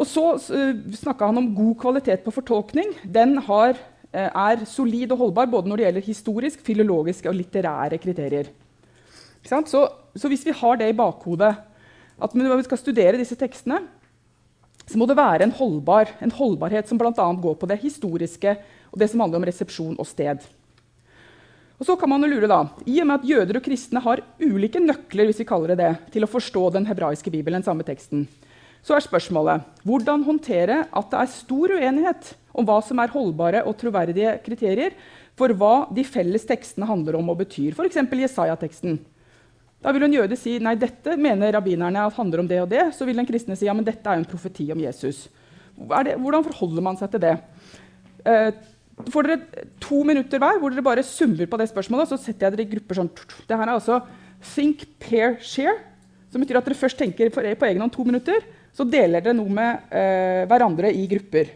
Og 0.00 0.08
så 0.08 0.24
uh, 0.40 0.82
snakka 0.96 1.28
han 1.28 1.42
om 1.42 1.52
god 1.54 1.76
kvalitet 1.84 2.24
på 2.24 2.34
fortolkning. 2.34 2.96
Den 3.04 3.36
har, 3.46 3.76
uh, 3.76 4.30
er 4.48 4.64
solid 4.68 5.12
og 5.12 5.26
holdbar 5.26 5.52
både 5.52 5.70
når 5.70 5.78
det 5.78 5.88
gjelder 5.88 6.08
historisk, 6.08 6.64
filologiske 6.64 7.30
og 7.30 7.36
litterære 7.38 8.00
kriterier. 8.02 8.50
Så, 9.42 9.84
så, 10.20 10.28
hvis 10.28 10.44
vi 10.46 10.54
har 10.56 10.78
det 10.80 10.90
i 10.92 10.96
bakhodet, 10.96 11.52
at 12.22 12.34
når 12.36 12.60
vi 12.60 12.66
skal 12.66 12.80
studere 12.80 13.18
disse 13.20 13.36
tekstene, 13.38 13.80
så 14.84 14.98
må 14.98 15.06
det 15.08 15.16
være 15.16 15.46
en, 15.46 15.54
holdbar, 15.54 16.10
en 16.20 16.34
holdbarhet 16.34 16.88
som 16.90 16.98
bl.a. 17.00 17.12
går 17.14 17.54
på 17.58 17.68
det 17.70 17.78
historiske 17.84 18.56
og 18.92 18.98
det 19.00 19.08
som 19.08 19.22
handler 19.22 19.40
om 19.40 19.46
resepsjon 19.48 19.96
og 19.96 20.08
sted. 20.08 20.42
Og 21.80 21.86
så 21.88 21.96
kan 21.98 22.10
man 22.12 22.22
jo 22.22 22.30
lure 22.30 22.50
da, 22.50 22.60
I 22.86 23.00
og 23.02 23.08
med 23.08 23.22
at 23.22 23.26
jøder 23.26 23.58
og 23.58 23.64
kristne 23.64 24.02
har 24.04 24.20
ulike 24.38 24.82
nøkler 24.82 25.26
hvis 25.26 25.40
vi 25.42 25.48
kaller 25.48 25.72
det 25.72 25.80
det, 25.80 25.92
til 26.14 26.26
å 26.26 26.30
forstå 26.30 26.68
den 26.76 26.86
hebraiske 26.86 27.32
bibelen, 27.32 27.58
den 27.58 27.66
samme 27.66 27.86
teksten, 27.86 28.28
så 28.82 28.96
er 28.96 29.04
spørsmålet 29.04 29.64
hvordan 29.86 30.22
håndtere 30.26 30.84
at 30.90 31.10
det 31.10 31.18
er 31.18 31.32
stor 31.32 31.74
uenighet 31.78 32.32
om 32.52 32.66
hva 32.68 32.80
som 32.84 33.00
er 33.02 33.10
holdbare 33.14 33.64
og 33.66 33.76
troverdige 33.80 34.36
kriterier 34.44 34.94
for 35.38 35.54
hva 35.58 35.88
de 35.94 36.04
felles 36.06 36.44
tekstene 36.46 36.86
handler 36.86 37.16
om 37.18 37.30
og 37.32 37.40
betyr, 37.40 37.74
f.eks. 37.74 37.98
Jesaja-teksten. 37.98 38.98
Da 39.82 39.90
vil 39.90 40.06
en 40.06 40.14
jøde 40.14 40.36
si 40.38 40.58
nei, 40.62 40.76
dette 40.78 41.16
mener 41.18 41.56
rabbinerne 41.56 42.04
at 42.06 42.14
handler 42.14 42.42
om 42.42 42.48
det 42.50 42.60
og 42.62 42.68
det. 42.70 42.84
Så 42.94 43.06
vil 43.08 43.18
en 43.18 43.26
kristne 43.26 43.56
si 43.58 43.66
ja, 43.66 43.74
men 43.74 43.86
dette 43.86 44.06
er 44.06 44.18
jo 44.18 44.24
en 44.24 44.30
profeti 44.30 44.68
om 44.74 44.82
Jesus. 44.82 45.24
Hvordan 45.76 46.46
forholder 46.46 46.84
man 46.86 46.98
seg 47.00 47.10
til 47.14 47.24
det? 47.24 47.34
Eh, 48.28 48.50
får 49.10 49.26
dere 49.26 49.66
to 49.82 50.02
minutter 50.06 50.38
hver 50.42 50.60
hvor 50.62 50.70
dere 50.70 50.86
bare 50.86 51.06
summer 51.06 51.48
på 51.50 51.58
det 51.58 51.70
spørsmålet. 51.72 52.12
Så 52.12 52.20
setter 52.22 52.46
jeg 52.46 52.56
dere 52.56 52.66
i 52.68 52.72
grupper 52.76 53.00
sånn. 53.00 53.10
Det 53.48 53.58
her 53.58 53.66
er 53.66 53.74
altså 53.74 53.98
think, 54.54 54.86
pair, 55.02 55.38
share. 55.42 55.78
Som 56.32 56.44
betyr 56.44 56.62
at 56.62 56.68
dere 56.68 56.78
først 56.78 57.00
tenker 57.00 57.32
på 57.34 57.42
egen 57.42 57.82
hånd 57.82 57.94
to 57.94 58.06
minutter. 58.06 58.46
Så 58.72 58.86
deler 58.88 59.20
dere 59.20 59.36
noe 59.36 59.50
med 59.52 59.90
eh, 59.90 60.44
hverandre 60.48 60.94
i 60.94 61.08
grupper. 61.10 61.50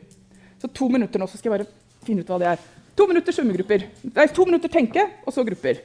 Så 0.61 0.69
to 0.75 0.91
minutter 0.91 1.23
nå, 1.23 1.29
så 1.31 1.39
skal 1.39 1.53
jeg 1.53 1.61
bare 1.61 2.05
finne 2.05 2.27
ut 2.27 2.33
hva 2.33 2.43
det 2.43 2.57
er. 2.57 2.65
To 2.97 3.07
minutter 3.07 3.35
summegrupper. 3.35 3.87
Nei, 4.09 4.27
to 4.35 4.45
minutter 4.49 4.73
tenke, 4.73 5.05
og 5.23 5.35
så 5.35 5.45
grupper. 5.47 5.85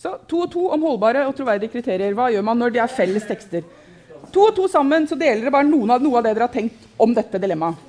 Så 0.00 0.14
to 0.30 0.46
og 0.46 0.52
to 0.52 0.62
om 0.72 0.84
holdbare 0.86 1.26
og 1.28 1.34
troverdige 1.36 1.74
kriterier. 1.74 2.14
Hva 2.16 2.30
gjør 2.32 2.44
man 2.46 2.56
når 2.62 2.72
de 2.72 2.80
er 2.80 2.92
felles 2.92 3.26
tekster? 3.28 3.66
To 4.32 4.46
og 4.46 4.54
to 4.56 4.68
sammen, 4.70 5.04
så 5.08 5.18
deler 5.18 5.42
dere 5.42 5.52
bare 5.52 5.68
noen 5.68 5.92
av, 5.92 6.00
noe 6.00 6.20
av 6.20 6.24
det 6.24 6.32
dere 6.32 6.46
har 6.46 6.54
tenkt 6.54 6.86
om 7.00 7.12
dette 7.16 7.40
dilemmaet. 7.42 7.88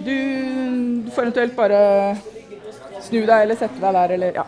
Du, 0.00 0.14
du 1.04 1.10
får 1.12 1.26
eventuelt 1.26 1.56
bare 1.58 1.80
snu 3.04 3.18
deg 3.18 3.36
eller 3.42 3.58
sette 3.60 3.82
deg 3.82 3.98
der, 3.98 4.14
eller 4.16 4.40
ja. 4.40 4.46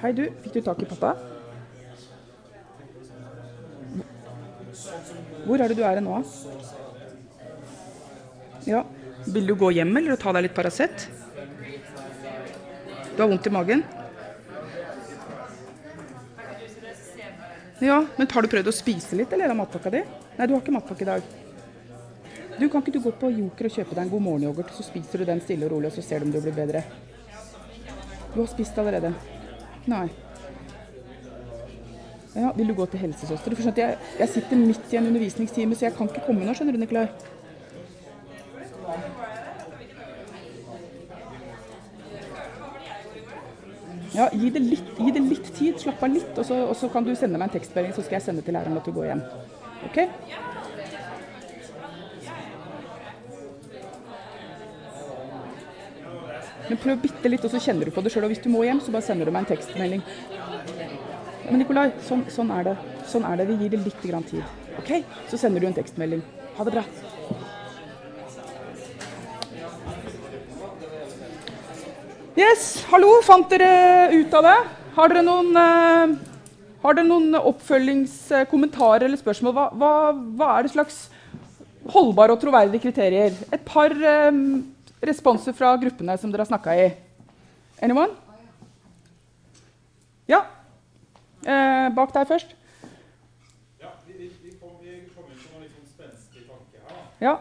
Hei, 0.00 0.14
du. 0.16 0.22
Fikk 0.40 0.54
du 0.54 0.60
tak 0.64 0.78
i 0.80 0.86
pappa? 0.88 1.10
Hvor 5.44 5.60
er 5.60 5.68
det 5.68 5.76
du 5.76 5.82
er 5.84 5.98
nå? 6.00 6.20
Ja. 8.64 8.80
Vil 9.28 9.50
du 9.50 9.52
gå 9.60 9.68
hjem 9.76 9.92
eller 10.00 10.16
ta 10.16 10.32
deg 10.32 10.46
litt 10.46 10.54
Paracet? 10.56 11.04
Du 13.12 13.20
har 13.20 13.28
vondt 13.28 13.48
i 13.50 13.52
magen? 13.52 13.82
Ja, 17.84 17.98
men 18.16 18.28
har 18.32 18.46
du 18.46 18.48
prøvd 18.54 18.70
å 18.72 18.74
spise 18.76 19.18
litt 19.18 19.34
eller 19.36 19.52
av 19.52 19.58
matpakka 19.58 19.92
di? 19.92 20.00
Nei, 20.38 20.46
du 20.46 20.54
har 20.54 20.62
ikke 20.62 20.76
matpakke 20.78 21.04
i 21.04 21.10
dag. 21.10 21.28
Du, 22.56 22.64
Kan 22.68 22.80
ikke 22.80 22.94
du 22.96 23.02
gå 23.04 23.12
på 23.20 23.30
Joker 23.34 23.68
og 23.68 23.76
kjøpe 23.76 23.98
deg 23.98 24.06
en 24.06 24.14
god 24.14 24.24
morgenyoghurt, 24.24 24.72
så 24.76 24.84
spiser 24.84 25.20
du 25.20 25.28
den 25.28 25.44
stille 25.44 25.68
og 25.68 25.74
rolig, 25.74 25.92
og 25.92 25.96
så 25.96 26.04
ser 26.04 26.24
du 26.24 26.28
om 26.28 26.32
du 26.32 26.40
blir 26.40 26.56
bedre? 26.56 26.84
Du 28.32 28.40
har 28.40 28.48
spist 28.48 28.80
allerede. 28.80 29.12
Nei. 29.86 30.08
Ja, 32.34 32.52
Vil 32.56 32.68
du 32.68 32.74
gå 32.74 32.86
til 32.86 33.00
helsesøster? 33.00 33.54
For 33.54 33.72
jeg, 33.76 33.96
jeg 34.18 34.28
sitter 34.28 34.56
midt 34.56 34.92
i 34.92 34.96
en 34.96 35.06
undervisningstime, 35.06 35.74
så 35.74 35.86
jeg 35.86 35.94
kan 35.96 36.08
ikke 36.08 36.26
komme 36.26 36.46
nå, 36.46 36.54
skjønner 36.54 36.76
du, 36.76 36.78
Nikolai. 36.78 37.08
Ja, 44.14 44.26
gi 44.34 44.50
det, 44.50 44.62
litt, 44.62 44.88
gi 44.98 45.12
det 45.14 45.22
litt 45.22 45.50
tid. 45.54 45.78
Slapp 45.78 46.02
av 46.02 46.14
litt, 46.14 46.32
og 46.38 46.46
så, 46.46 46.56
og 46.66 46.74
så, 46.78 46.90
kan 46.92 47.06
du 47.06 47.12
sende 47.18 47.38
meg 47.38 47.50
en 47.50 47.58
tekstmelding, 47.58 47.94
så 47.94 48.02
skal 48.06 48.18
jeg 48.18 48.26
sende 48.26 48.42
til 48.46 48.56
læreren 48.58 48.78
at 48.78 48.86
du 48.86 48.94
går 48.94 49.10
hjem. 49.12 49.22
Ok? 49.86 50.00
Men 56.70 56.78
prøv 56.78 57.00
bitte 57.02 57.30
litt, 57.32 57.42
og 57.42 57.50
så 57.50 57.58
kjenner 57.58 57.88
du 57.88 57.94
på 57.94 58.02
det 58.06 58.12
sjøl. 58.14 58.28
Og 58.28 58.30
hvis 58.30 58.42
du 58.44 58.46
må 58.52 58.62
hjem, 58.62 58.78
så 58.78 58.92
bare 58.94 59.02
sender 59.02 59.26
du 59.26 59.34
meg 59.34 59.42
en 59.42 59.50
tekstmelding. 59.50 60.04
Men 61.48 61.58
Nikolai, 61.58 61.88
sånn, 62.06 62.22
sånn, 62.30 62.52
er 62.54 62.68
det. 62.68 62.76
Sånn 63.10 63.26
er 63.26 63.40
det. 63.40 63.48
Vi 63.50 63.56
gir 63.64 63.72
det 63.74 63.80
litt 63.82 64.04
tid. 64.30 64.44
Ok? 64.78 64.92
Så 65.26 65.40
sender 65.40 65.58
du 65.58 65.66
en 65.66 65.74
tekstmelding. 65.74 66.22
Ha 66.60 66.68
det 66.68 66.76
bra. 66.76 66.84
Yes, 72.38 72.84
hallo, 72.92 73.16
fant 73.26 73.50
dere 73.50 74.14
ut 74.14 74.34
av 74.38 74.46
det? 74.46 74.58
Har 74.94 75.10
dere 75.10 75.26
noen, 75.26 75.50
uh, 75.58 76.14
har 76.84 76.94
dere 76.96 77.08
noen 77.08 77.34
oppfølgingskommentarer 77.34 79.08
eller 79.08 79.18
spørsmål? 79.18 79.56
Hva, 79.56 79.64
hva, 79.74 79.94
hva, 80.38 80.52
er 80.54 80.68
det 80.68 80.76
slags 80.76 81.00
holdbare 81.90 82.36
og 82.36 82.44
troverdige 82.44 82.86
kriterier? 82.86 83.34
Et 83.50 83.66
par 83.66 83.90
um, 84.30 84.62
responser 85.00 85.56
fra 85.56 85.74
gruppene 85.80 86.16
som 86.20 86.32
dere 86.32 86.44
har 86.44 86.50
snakka 86.50 86.76
i. 86.76 86.88
Anyone? 87.82 88.12
Ja? 90.28 90.44
Eh, 91.44 91.86
bak 91.96 92.12
deg 92.16 92.28
først. 92.28 92.56
Ja, 93.80 93.94
vi, 94.06 94.28
vi, 94.28 94.56
kom, 94.60 94.76
vi 94.82 94.98
kom 95.14 95.30
inn 95.30 95.40
på 95.40 95.56
en 95.56 95.64
litt 95.64 95.72
sånn 95.76 95.88
spenstig 95.94 96.44
tanke 96.48 96.84
her. 96.84 97.06
Ja. 97.24 97.38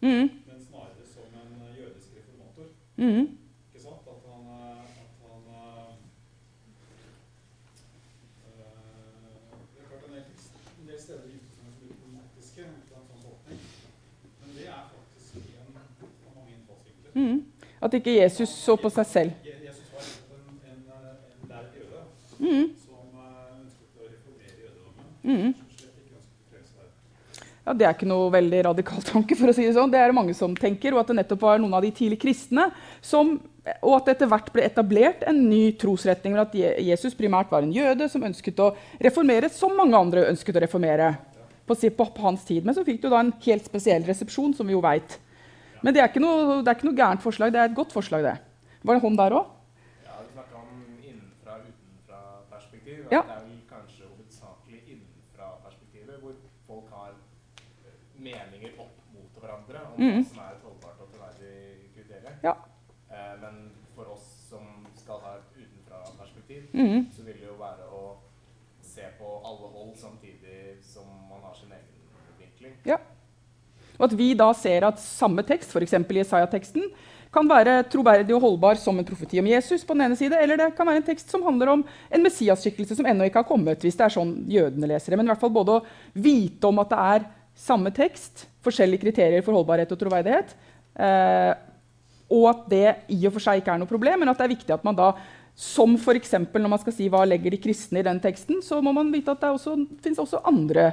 Mm. 0.00 0.30
Men 0.46 0.66
snarere 0.66 1.04
som 1.14 1.26
en 1.42 1.62
eh, 1.62 1.78
jødisk 1.80 2.08
reformator. 2.16 2.66
Mm. 2.96 3.38
Ikke 3.68 3.82
sant? 3.82 4.02
At 4.12 4.20
han, 4.30 4.42
eh, 4.46 4.80
at 5.04 5.12
han 5.22 5.42
uh, 5.54 5.92
Det 9.74 9.80
er 9.82 9.88
klart 9.88 10.04
en 10.06 10.14
del, 10.14 10.24
en 10.80 10.88
del 10.90 11.00
steder 11.02 11.24
i 11.26 11.32
Gifte 11.34 11.50
som 11.56 11.66
er 11.66 11.72
litt 11.82 11.98
problematiske. 11.98 12.62
Sånn 12.88 13.58
Men 14.40 14.48
det 14.56 14.66
er 14.76 14.82
faktisk 14.94 15.34
en 15.34 15.74
av 15.74 16.32
mange 16.36 16.52
innfallsvinkler. 16.54 17.07
Mm. 17.18 17.38
At 17.82 17.94
ikke 17.98 18.14
Jesus 18.16 18.52
så 18.54 18.76
på 18.78 18.90
seg 18.94 19.06
selv. 19.10 19.46
Jesus 19.46 19.84
var 19.94 20.06
en, 20.70 20.82
en, 21.52 21.64
jøde 21.74 22.02
mm. 22.38 22.68
som 22.84 23.24
ønsket 23.58 23.98
å 23.98 24.06
reformere 24.06 24.54
jødedommen. 24.62 25.08
Mm. 25.26 25.56
Ja, 27.68 27.74
Det 27.76 27.84
er 27.84 27.92
ikke 27.92 28.08
noe 28.08 28.30
veldig 28.32 28.64
radikal 28.70 29.02
tanke, 29.04 29.36
for 29.36 29.50
å 29.50 29.56
si 29.56 29.66
det 29.66 29.76
sånn. 29.76 29.90
Det 29.92 30.00
er 30.00 30.08
det 30.08 30.16
mange 30.16 30.34
som 30.36 30.54
tenker. 30.56 30.94
Og 30.94 31.02
at 31.02 31.10
det 31.10 31.18
nettopp 31.20 31.44
var 31.44 31.60
noen 31.60 31.76
av 31.76 31.84
de 31.84 31.92
tidlige 31.92 32.24
kristne 32.24 32.70
som 33.04 33.36
og 33.84 33.98
at 33.98 34.06
det 34.06 34.12
etter 34.14 34.28
hvert 34.30 34.46
ble 34.54 34.62
etablert 34.64 35.24
en 35.28 35.42
ny 35.44 35.74
trosretning. 35.76 36.38
At 36.40 36.54
Jesus 36.56 37.16
primært 37.18 37.50
var 37.52 37.66
en 37.66 37.74
jøde 37.74 38.08
som 38.08 38.24
ønsket 38.24 38.62
å 38.64 38.70
reformere 39.04 39.50
som 39.52 39.74
mange 39.76 39.98
andre 39.98 40.24
ønsket 40.30 40.56
å 40.56 40.62
reformere. 40.64 41.10
på, 41.68 41.74
på 41.76 42.22
hans 42.24 42.44
tid, 42.48 42.64
Men 42.64 42.74
så 42.74 42.84
fikk 42.84 43.02
du 43.02 43.10
da 43.10 43.20
en 43.20 43.34
helt 43.44 43.66
spesiell 43.68 44.06
resepsjon, 44.08 44.54
som 44.56 44.66
vi 44.66 44.72
jo 44.72 44.80
veit. 44.80 45.18
Men 45.82 45.94
det 45.94 46.00
er, 46.02 46.08
ikke 46.10 46.22
noe, 46.22 46.62
det 46.62 46.68
er 46.70 46.76
ikke 46.78 46.88
noe 46.88 47.00
gærent 47.00 47.22
forslag. 47.22 47.52
Det 47.54 47.60
er 47.60 47.66
et 47.70 47.76
godt 47.78 47.92
forslag, 47.94 48.20
det. 48.26 48.36
Var 48.82 48.92
det 48.94 49.02
hånd 49.04 49.16
der 49.18 49.32
òg? 49.38 49.46
Ja, 50.06 50.12
du 50.22 50.28
snakka 50.32 50.54
om 50.58 50.70
innenfra-utenfra-perspektiv. 51.10 52.98
Ja. 53.12 53.22
Det 53.22 53.34
er 53.34 53.42
vel 53.44 53.60
kanskje 53.70 54.04
hovedsakelig 54.10 54.80
innenfra-perspektivet, 54.94 56.16
hvor 56.22 56.32
folk 56.66 56.86
har 56.94 57.12
meninger 58.18 58.72
opp 58.82 58.96
mot 59.14 59.32
hverandre 59.42 59.78
om 59.92 59.96
mm. 60.02 60.14
hva 60.16 60.22
som 60.30 60.40
er 60.46 60.52
et 60.56 60.64
holdbart 60.66 60.98
og 61.04 61.08
troverdig 61.12 61.56
kriterium. 61.94 62.34
Ja. 62.42 62.54
Eh, 63.10 63.34
men 63.42 63.54
for 63.94 64.04
oss 64.14 64.26
som 64.48 64.64
skal 64.98 65.16
ha 65.26 65.30
et 65.38 65.50
utenfra-perspektiv, 65.58 66.60
mm. 66.72 67.00
så 67.14 67.20
vil 67.28 67.36
det 67.38 67.46
jo 67.46 67.56
være 67.60 67.84
å 67.94 68.02
se 68.82 69.04
på 69.18 69.28
alle 69.46 69.66
hold 69.76 69.94
samtidig 70.00 70.58
som 70.82 71.06
man 71.30 71.40
har 71.46 71.54
sin 71.54 71.72
egen 71.72 71.94
vinkling. 72.40 72.74
Ja. 72.88 72.98
Og 73.98 74.08
at 74.08 74.16
vi 74.18 74.32
da 74.38 74.48
ser 74.56 74.86
at 74.88 75.00
samme 75.02 75.44
tekst, 75.46 75.74
f.eks. 75.74 75.96
i 75.98 76.20
Isaiah-teksten, 76.22 76.84
kan 77.34 77.48
være 77.48 77.82
troverdig 77.92 78.32
og 78.32 78.40
holdbar 78.40 78.78
som 78.80 78.96
en 78.96 79.06
profeti 79.06 79.40
om 79.40 79.48
Jesus, 79.50 79.84
på 79.84 79.92
den 79.92 80.06
ene 80.06 80.16
side, 80.16 80.38
eller 80.40 80.56
det 80.56 80.70
kan 80.76 80.88
være 80.88 81.02
en 81.02 81.08
tekst 81.10 81.32
som 81.32 81.44
handler 81.44 81.74
om 81.74 81.82
en 81.84 82.24
Messias-skikkelse 82.24 82.96
som 82.96 83.08
ennå 83.08 83.26
ikke 83.28 83.42
har 83.42 83.48
kommet. 83.48 83.82
hvis 83.84 83.98
det 83.98 84.06
er 84.06 84.14
sånn 84.14 84.32
jødene 84.48 84.88
leser 84.88 85.12
det. 85.12 85.18
Men 85.20 85.28
i 85.28 85.32
hvert 85.34 85.42
fall 85.42 85.52
både 85.52 85.76
å 85.76 85.84
vite 86.14 86.70
om 86.70 86.80
at 86.80 86.94
det 86.94 87.00
er 87.14 87.26
samme 87.58 87.92
tekst, 87.92 88.46
forskjellige 88.64 89.02
kriterier 89.02 89.44
for 89.44 89.58
holdbarhet 89.58 89.92
og 89.92 90.00
troverdighet. 90.00 90.54
Eh, 90.98 91.52
og 92.38 92.46
at 92.50 92.64
det 92.70 92.86
i 93.12 93.18
og 93.26 93.34
for 93.34 93.44
seg 93.44 93.60
ikke 93.60 93.74
er 93.74 93.82
noe 93.82 93.90
problem, 93.90 94.22
men 94.22 94.30
at 94.30 94.40
det 94.40 94.46
er 94.46 94.54
viktig 94.54 94.74
at 94.74 94.86
man 94.86 94.96
da 94.96 95.12
som 95.58 95.96
f.eks. 95.98 96.36
når 96.38 96.70
man 96.70 96.80
skal 96.80 96.94
si 96.94 97.08
hva 97.10 97.24
legger 97.26 97.50
de 97.50 97.60
kristne 97.60 98.00
i 98.00 98.06
den 98.06 98.20
teksten, 98.22 98.60
så 98.62 98.78
må 98.84 98.92
man 98.94 99.10
vite 99.10 99.34
at 99.34 99.42
det 99.42 99.50
også, 99.56 99.74
finnes 100.04 100.20
også 100.22 100.44
andre 100.46 100.92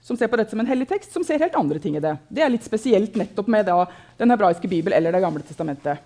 som 0.00 0.16
ser 0.16 0.30
på 0.32 0.38
dette 0.40 0.54
som 0.54 0.60
en 0.62 0.68
hellig 0.68 0.88
tekst, 0.88 1.12
som 1.12 1.24
ser 1.26 1.42
helt 1.42 1.56
andre 1.58 1.80
ting 1.82 1.96
i 1.98 2.02
det. 2.02 2.14
Det 2.28 2.42
er 2.44 2.52
litt 2.52 2.64
spesielt 2.64 3.16
nettopp 3.20 3.50
med 3.52 3.68
da, 3.68 3.84
den 4.20 4.32
hebraiske 4.32 4.68
bibel 4.70 4.96
eller 4.96 5.12
Det 5.12 5.20
gamle 5.20 5.44
testamentet. 5.44 6.00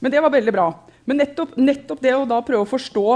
Men 0.00 0.12
det 0.12 0.20
var 0.20 0.30
veldig 0.30 0.52
bra. 0.52 0.68
Men 1.08 1.22
nettopp, 1.22 1.56
nettopp 1.56 2.02
det 2.04 2.14
å 2.14 2.26
da 2.28 2.42
prøve 2.44 2.66
å 2.66 2.68
forstå 2.68 3.06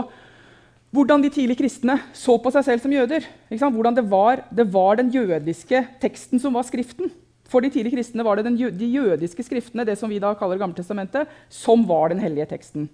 hvordan 0.91 1.23
de 1.23 1.31
tidlige 1.31 1.61
kristne 1.61 1.99
så 2.17 2.37
på 2.43 2.51
seg 2.55 2.67
selv 2.67 2.85
som 2.85 2.95
jøder. 2.95 3.27
Hvordan 3.51 3.99
det 3.99 4.07
var, 4.11 4.45
det 4.51 4.67
var, 4.73 4.97
den 4.99 5.11
jødiske 5.15 5.85
teksten 6.03 6.43
som 6.43 6.57
var 6.57 6.67
Skriften. 6.67 7.13
For 7.51 7.63
de 7.63 7.71
tidlige 7.71 7.97
kristne 7.99 8.25
var 8.27 8.39
det 8.39 8.47
den, 8.47 8.57
de 8.57 8.89
jødiske 8.95 9.43
skriftene 9.43 9.85
det 9.87 9.97
som 9.99 10.11
vi 10.11 10.21
da 10.23 10.31
kaller 10.39 10.59
Gammeltestamentet, 10.59 11.31
som 11.51 11.83
var 11.87 12.13
den 12.13 12.23
hellige 12.23 12.47
teksten. 12.53 12.87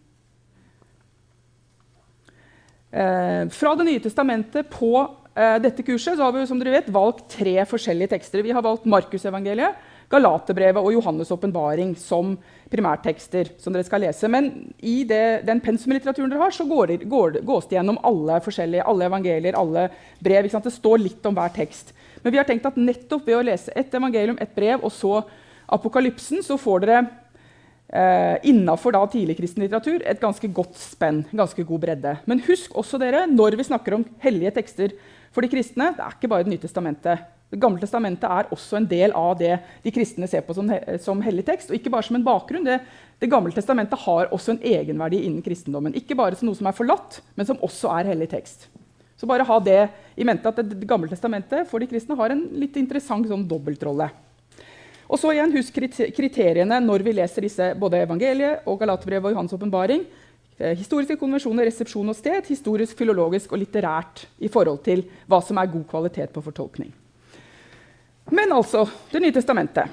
Eh, 2.90 3.44
fra 3.52 3.75
Det 3.76 3.84
nye 3.84 4.00
testamentet 4.00 4.70
på 4.72 4.92
dette 5.60 5.84
kurset 5.84 6.16
har 6.16 6.32
vi 6.32 6.46
som 6.48 6.60
dere 6.60 6.78
vet, 6.78 6.88
valgt 6.92 7.26
tre 7.36 7.58
forskjellige 7.68 8.14
tekster. 8.14 8.40
Vi 8.44 8.54
har 8.56 8.64
valgt 8.64 8.86
Markusevangeliet, 8.88 9.76
Galaterbrevet 10.08 10.80
og 10.80 10.94
Johannes' 10.94 11.32
åpenbaring 11.34 11.96
som 11.98 12.36
primærtekster. 12.70 13.50
som 13.58 13.72
dere 13.72 13.84
skal 13.84 14.00
lese. 14.00 14.28
Men 14.28 14.72
i 14.78 15.04
det, 15.04 15.44
den 15.46 15.60
pensumlitteraturen 15.60 16.30
dere 16.30 16.40
har, 16.40 16.50
så 16.50 16.64
går 16.64 16.86
går, 17.08 17.40
gås 17.44 17.66
det 17.66 17.76
gjennom 17.76 17.98
alle 18.02 18.40
alle 18.86 19.04
evangelier, 19.04 19.58
alle 19.58 19.90
brev. 20.20 20.48
Det 20.48 20.72
står 20.72 20.98
litt 20.98 21.26
om 21.26 21.34
hver 21.34 21.52
tekst. 21.54 21.92
Men 22.22 22.32
vi 22.32 22.38
har 22.38 22.44
tenkt 22.44 22.66
at 22.66 22.76
nettopp 22.76 23.26
ved 23.26 23.36
å 23.36 23.42
lese 23.42 23.72
ett 23.76 23.94
evangelium, 23.94 24.38
ett 24.40 24.54
brev, 24.54 24.82
og 24.82 24.92
så 24.92 25.22
apokalypsen, 25.66 26.42
så 26.42 26.56
får 26.56 26.80
dere 26.80 26.98
eh, 27.90 28.36
innafor 28.50 28.94
tidlig 29.10 29.36
kristen 29.38 29.62
litteratur 29.62 30.02
et 30.06 30.20
ganske 30.20 30.48
godt 30.48 30.76
spenn. 30.78 31.24
ganske 31.32 31.62
god 31.62 31.80
bredde. 31.80 32.16
Men 32.26 32.42
husk 32.46 32.74
også 32.74 32.98
dere, 32.98 33.26
når 33.26 33.56
vi 33.58 33.68
snakker 33.68 33.94
om 33.94 34.06
hellige 34.22 34.54
tekster 34.58 34.96
for 35.35 35.45
de 35.45 35.50
kristne, 35.52 35.92
det 35.97 36.04
er 36.04 36.14
ikke 36.14 36.30
bare 36.30 36.47
Det 36.47 36.52
nye 36.52 36.62
testamentet. 36.62 37.33
Det 37.47 37.61
gamle 37.62 37.78
testamentet 37.78 38.26
er 38.26 38.49
også 38.50 38.80
en 38.80 38.88
del 38.90 39.12
av 39.14 39.37
det 39.38 39.52
de 39.85 39.90
kristne 39.95 40.26
ser 40.26 40.42
på 40.42 40.54
som, 40.56 40.71
som 41.02 41.21
hellig 41.23 41.45
tekst. 41.47 41.71
Og 41.71 41.78
ikke 41.78 41.92
bare 41.95 42.06
som 42.09 42.18
en 42.18 42.25
bakgrunn. 42.26 42.66
Det, 42.66 42.80
det, 43.23 43.30
gamle 43.30 43.54
testamentet 43.54 44.02
har 44.02 44.33
også 44.35 44.56
en 44.56 44.64
egenverdi 44.66 45.21
innen 45.28 45.45
kristendommen. 45.47 45.95
Ikke 45.95 46.18
bare 46.18 46.35
som 46.35 46.50
noe 46.50 46.59
som 46.59 46.66
er 46.66 46.75
forlatt, 46.75 47.21
men 47.38 47.47
som 47.47 47.62
også 47.62 47.92
er 47.95 48.11
hellig 48.11 48.33
tekst. 48.35 48.66
Så 49.16 49.30
bare 49.30 49.47
ha 49.47 49.61
det 49.62 49.78
i 50.18 50.26
mente 50.26 50.50
at 50.50 50.59
Det, 50.59 50.83
gamle 50.88 51.09
testamentet 51.09 51.71
for 51.71 51.80
de 51.80 51.88
kristne 51.88 52.18
har 52.18 52.35
en 52.35 52.42
litt 52.59 52.76
interessant 52.76 53.30
sånn 53.30 53.47
dobbeltrolle. 53.49 54.11
Og 55.06 55.21
så 55.23 55.30
igjen, 55.30 55.54
Husk 55.54 55.78
kriteriene 56.18 56.80
når 56.83 57.06
vi 57.06 57.14
leser 57.14 57.47
disse, 57.47 57.71
både 57.78 58.02
evangeliet 58.02 58.66
og 58.66 58.80
Galaterbrevet 58.83 59.30
og 59.30 59.37
Johans 59.37 59.54
åpenbaring. 59.54 60.02
Eh, 60.58 60.72
historiske 60.76 61.18
konvensjoner, 61.20 61.68
resepsjon 61.68 62.08
og 62.08 62.16
sted, 62.16 62.46
historisk, 62.48 62.96
filologisk 62.96 63.52
og 63.52 63.60
litterært 63.60 64.25
i 64.40 64.48
forhold 64.52 64.80
til 64.86 65.04
hva 65.28 65.42
som 65.44 65.58
er 65.60 65.72
god 65.72 65.84
kvalitet 65.90 66.32
på 66.32 66.44
fortolkning. 66.44 66.92
Men 68.32 68.52
altså 68.52 68.86
Det 69.12 69.20
nye 69.22 69.32
testamentet. 69.32 69.86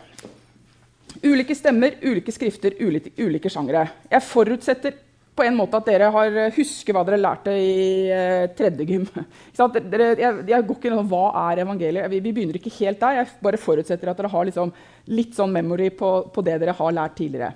Ulike 1.24 1.56
stemmer, 1.56 2.00
ulike 2.02 2.32
skrifter, 2.32 2.74
ulike, 2.80 3.12
ulike 3.20 3.50
sjangere. 3.50 3.86
Jeg 4.10 4.24
forutsetter 4.26 4.96
på 5.36 5.44
en 5.44 5.56
måte 5.58 5.78
at 5.78 5.88
dere 5.90 6.10
har 6.14 6.38
eh, 6.38 6.56
husker 6.56 6.96
hva 6.96 7.04
dere 7.08 7.20
lærte 7.20 7.54
i 7.58 8.08
eh, 8.14 8.46
tredje 8.58 8.86
gym. 8.88 9.06
Dere, 9.58 10.14
jeg, 10.18 10.46
jeg, 10.50 10.66
går 10.68 10.78
ikke 10.78 10.90
inn 10.90 11.10
Hva 11.10 11.24
er 11.50 11.64
evangeliet? 11.66 12.10
Vi, 12.12 12.20
vi, 12.24 12.34
begynner 12.34 12.58
ikke 12.60 12.74
helt 12.80 13.02
der. 13.02 13.20
Jeg 13.20 13.32
bare 13.44 13.62
forutsetter 13.62 14.12
at 14.12 14.20
dere 14.20 14.32
har 14.32 14.50
liksom, 14.50 14.74
litt 15.14 15.36
sånn 15.38 15.54
memory 15.54 15.90
på, 15.98 16.12
på, 16.34 16.46
det 16.46 16.60
dere 16.62 16.76
har 16.78 16.96
lært 16.96 17.18
tidligere. 17.20 17.54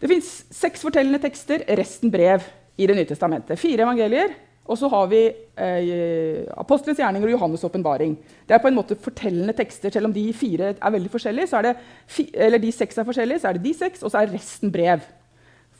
Det 0.00 0.10
fins 0.10 0.30
seks 0.52 0.84
fortellende 0.84 1.20
tekster, 1.22 1.64
resten 1.78 2.12
brev 2.12 2.44
i 2.76 2.86
Det 2.86 2.96
nye 2.96 3.08
testamentet. 3.08 3.58
Fire 3.58 3.86
evangelier, 3.86 4.34
og 4.66 4.78
så 4.78 4.88
har 4.90 5.06
vi 5.08 5.20
eh, 5.30 6.42
Apostelens 6.58 6.98
gjerninger 6.98 7.30
og 7.30 7.36
Johannes' 7.36 7.64
åpenbaring. 7.64 8.16
Det 8.46 8.56
er 8.56 8.62
på 8.62 8.68
en 8.68 8.76
måte 8.76 8.98
fortellende 9.00 9.54
tekster. 9.56 9.92
Selv 9.94 10.10
om 10.10 10.14
de 10.14 10.26
fire 10.36 10.74
er 10.74 10.94
veldig 10.96 11.12
forskjellige, 11.12 11.50
så 11.50 11.60
er 11.60 11.68
det 11.68 11.74
fi, 12.10 12.26
eller 12.34 12.60
de 12.60 12.72
seks 12.74 12.98
er 12.98 13.06
forskjellige, 13.06 13.40
så 13.42 13.48
er 13.48 13.56
det 13.56 13.64
de 13.64 13.74
seks, 13.78 14.02
og 14.02 14.12
så 14.12 14.20
er 14.20 14.34
resten 14.34 14.72
brev. 14.74 15.06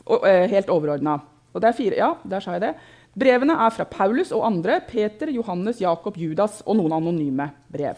Og, 0.07 0.23
eh, 0.29 0.47
helt 0.49 0.71
overordna. 0.71 1.19
Er 1.57 1.95
ja, 1.97 2.15
der 2.23 2.41
sa 2.41 2.53
jeg 2.53 2.61
det. 2.61 2.75
Brevene 3.17 3.55
er 3.57 3.71
fra 3.73 3.85
Paulus 3.85 4.31
og 4.33 4.45
andre. 4.47 4.81
Peter, 4.87 5.31
Johannes, 5.33 5.81
Jakob, 5.81 6.17
Judas 6.17 6.63
og 6.67 6.77
noen 6.77 6.93
anonyme 6.93 7.51
brev. 7.73 7.97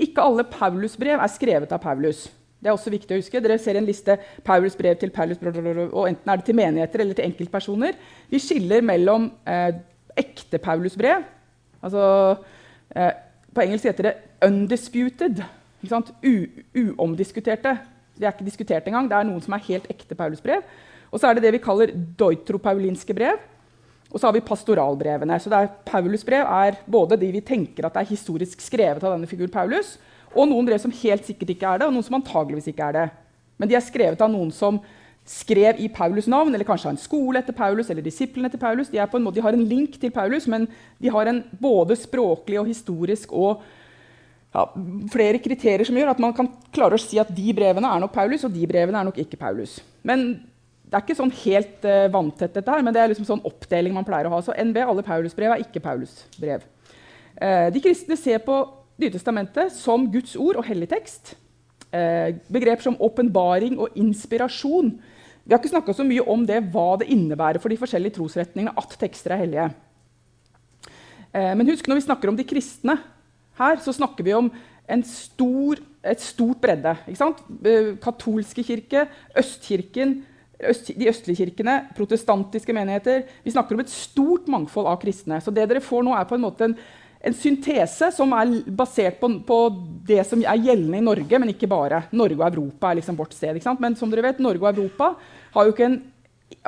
Ikke 0.00 0.24
alle 0.24 0.44
Paulus-brev 0.44 1.20
er 1.20 1.30
skrevet 1.30 1.72
av 1.72 1.78
Paulus. 1.78 2.30
Det 2.64 2.70
er 2.70 2.78
også 2.78 2.88
viktig 2.88 3.12
å 3.12 3.20
huske. 3.20 3.40
Dere 3.44 3.58
ser 3.60 3.76
en 3.76 3.84
liste 3.84 4.14
Paulus 4.44 4.72
brev 4.78 4.96
til 4.96 5.10
Paulus, 5.12 5.36
og 5.36 6.06
enten 6.08 6.30
er 6.32 6.40
det 6.40 6.46
til 6.48 6.56
menigheter 6.56 7.02
eller 7.04 7.18
til 7.18 7.26
enkeltpersoner. 7.26 7.98
Vi 8.30 8.40
skiller 8.40 8.80
mellom 8.80 9.26
eh, 9.44 9.74
ekte 10.16 10.56
Paulus-brev 10.64 11.26
altså, 11.84 12.04
eh, 12.96 13.10
På 13.54 13.60
engelsk 13.60 13.84
heter 13.84 14.08
det 14.08 14.14
'undisputed'. 14.40 15.44
Uomdiskuterte. 15.84 17.78
De 18.16 18.24
er 18.24 18.32
ikke 18.32 18.48
diskutert 18.48 18.88
engang. 18.88 19.10
Det 19.10 19.18
er 19.18 19.28
noen 19.28 19.42
som 19.42 19.52
er 19.52 19.68
helt 19.68 19.86
ekte 19.90 20.14
Paulus-brev. 20.14 20.62
Og 21.12 21.20
så 21.20 21.28
er 21.28 21.34
det 21.34 21.42
det 21.42 21.52
vi 21.52 21.58
kaller 21.62 21.92
deutropaulinske 22.18 23.14
brev. 23.14 23.36
Og 24.10 24.20
så 24.20 24.26
har 24.26 24.32
vi 24.32 24.40
pastoralbrevene. 24.40 25.36
Så 25.38 25.50
det 25.50 25.58
er 25.58 25.72
Paulus-brev 25.84 26.46
er 26.46 26.80
både 26.86 27.20
de 27.20 27.30
vi 27.32 27.40
tenker 27.40 27.86
at 27.86 27.96
er 27.96 28.08
historisk 28.08 28.60
skrevet 28.60 29.04
av 29.04 29.12
denne 29.12 29.26
figur 29.26 29.46
Paulus, 29.52 29.98
og 30.34 30.50
noen 30.50 30.66
brev 30.68 30.80
som 30.82 30.92
helt 31.02 31.26
sikkert 31.26 31.54
ikke 31.54 31.70
er 31.70 31.80
det, 31.80 31.88
og 31.88 31.96
noen 31.96 32.06
som 32.06 32.18
antageligvis 32.18 32.68
ikke 32.72 32.90
er 32.90 32.98
det. 32.98 33.06
Men 33.60 33.70
de 33.70 33.78
er 33.78 33.84
skrevet 33.84 34.22
av 34.24 34.30
noen 34.32 34.50
som 34.54 34.80
skrev 35.24 35.78
i 35.80 35.88
Paulus' 35.88 36.28
navn, 36.28 36.52
eller 36.52 36.68
kanskje 36.68 36.90
har 36.90 36.96
en 36.96 37.00
skole 37.00 37.40
etter 37.40 37.56
Paulus, 37.56 37.88
eller 37.90 38.04
disiplene 38.04 38.50
etter 38.50 38.60
Paulus. 38.60 38.90
De, 38.92 39.00
en 39.00 39.24
måte, 39.24 39.38
de, 39.38 39.44
har 39.46 39.56
en 39.56 39.68
link 39.68 39.96
til 40.00 40.12
Paulus, 40.12 40.48
men 40.50 40.66
de 41.00 41.12
har 41.12 41.30
en 41.30 41.40
både 41.60 41.96
språklig 41.96 42.60
og 42.60 42.68
historisk 42.68 43.32
og 43.32 43.62
ja, 44.54 44.66
flere 45.10 45.40
kriterier 45.42 45.86
som 45.88 45.96
gjør 45.98 46.12
at 46.12 46.20
man 46.22 46.34
kan 46.36 46.50
klare 46.74 46.98
å 46.98 47.00
si 47.00 47.18
at 47.18 47.32
de 47.34 47.54
brevene 47.56 47.88
er 47.88 48.04
nok 48.04 48.12
Paulus, 48.14 48.44
og 48.44 48.52
de 48.54 48.68
brevene 48.68 49.00
er 49.00 49.08
nok 49.08 49.22
ikke 49.24 49.40
Paulus. 49.40 49.78
Men 50.06 50.28
det 50.84 50.98
er 51.00 51.06
ikke 51.08 51.16
sånn 51.18 51.32
helt 51.40 51.86
uh, 51.88 52.04
vanntett, 52.12 52.52
dette 52.54 52.70
her, 52.70 52.84
men 52.84 52.94
det 52.94 53.00
er 53.02 53.10
liksom 53.10 53.26
sånn 53.26 53.44
oppdeling 53.48 53.96
man 53.96 54.06
pleier 54.06 54.28
å 54.28 54.36
ha. 54.36 54.42
Så 54.44 54.54
NB, 54.54 54.76
alle 54.84 55.02
Paulusbrev, 55.02 55.56
er 55.56 55.64
ikke 55.64 55.82
Paulusbrev. 55.82 56.68
Uh, 57.34 57.66
de 57.74 57.82
kristne 57.82 58.18
ser 58.20 58.44
på 58.44 58.60
Nytestamentet 59.00 59.74
som 59.74 60.06
Guds 60.10 60.36
ord 60.38 60.60
og 60.60 60.68
hellig 60.68 60.88
tekst. 60.92 61.34
Eh, 61.94 62.36
begrep 62.50 62.82
som 62.82 62.98
åpenbaring 63.02 63.78
og 63.78 63.96
inspirasjon. 63.98 64.92
Vi 65.44 65.52
har 65.52 65.60
ikke 65.60 65.74
snakka 65.74 65.94
så 65.94 66.06
mye 66.06 66.24
om 66.30 66.44
det, 66.46 66.60
hva 66.72 66.94
det 67.00 67.10
innebærer 67.12 67.60
for 67.62 67.72
de 67.72 67.78
forskjellige 67.78 68.16
trosretningene 68.16 68.74
at 68.80 68.94
tekster 69.00 69.34
er 69.34 69.42
hellige. 69.42 69.66
Eh, 71.34 71.52
men 71.58 71.68
husk, 71.68 71.86
når 71.86 72.00
vi 72.00 72.06
snakker 72.06 72.30
om 72.30 72.38
de 72.38 72.46
kristne 72.46 72.96
her, 73.58 73.82
så 73.82 73.94
snakker 73.94 74.26
vi 74.26 74.34
om 74.34 74.52
stor, 75.04 75.80
et 76.04 76.20
stort 76.20 76.60
bredde. 76.62 76.96
Eh, 77.10 77.94
katolske 78.02 78.62
kirke, 78.62 79.08
Østkirken, 79.36 80.22
øst, 80.62 80.90
de 80.98 81.08
østlige 81.08 81.44
kirkene, 81.44 81.88
protestantiske 81.96 82.72
menigheter. 82.72 83.24
Vi 83.44 83.50
snakker 83.50 83.74
om 83.74 83.80
et 83.80 83.90
stort 83.90 84.48
mangfold 84.48 84.86
av 84.86 85.00
kristne. 85.02 85.40
Så 85.40 85.50
det 85.50 85.68
dere 85.68 85.80
får 85.80 86.04
nå, 86.04 86.14
er 86.14 86.28
på 86.28 86.38
en 86.38 86.46
måte 86.46 86.64
en 86.64 86.76
en 87.24 87.36
syntese 87.36 88.10
som 88.12 88.32
er 88.36 88.58
basert 88.76 89.16
på, 89.20 89.30
på, 89.48 89.58
det 90.04 90.20
som 90.28 90.42
er 90.44 90.60
gjeldende 90.60 91.00
i 91.00 91.04
Norge, 91.04 91.40
men 91.40 91.52
ikke 91.54 91.70
bare. 91.70 92.02
Norge 92.12 92.36
og 92.36 92.48
Europa 92.50 92.90
er 92.90 93.00
liksom 93.00 93.16
vårt 93.16 93.36
sted. 93.36 93.60
Men 93.80 93.96
som 93.96 94.12
dere 94.12 94.26
vet, 94.26 94.42
Norge 94.44 94.60
og 94.60 94.76
Europa 94.76 95.14
har 95.54 95.64
jo 95.64 95.72
ikke 95.72 95.88
en, 95.88 95.98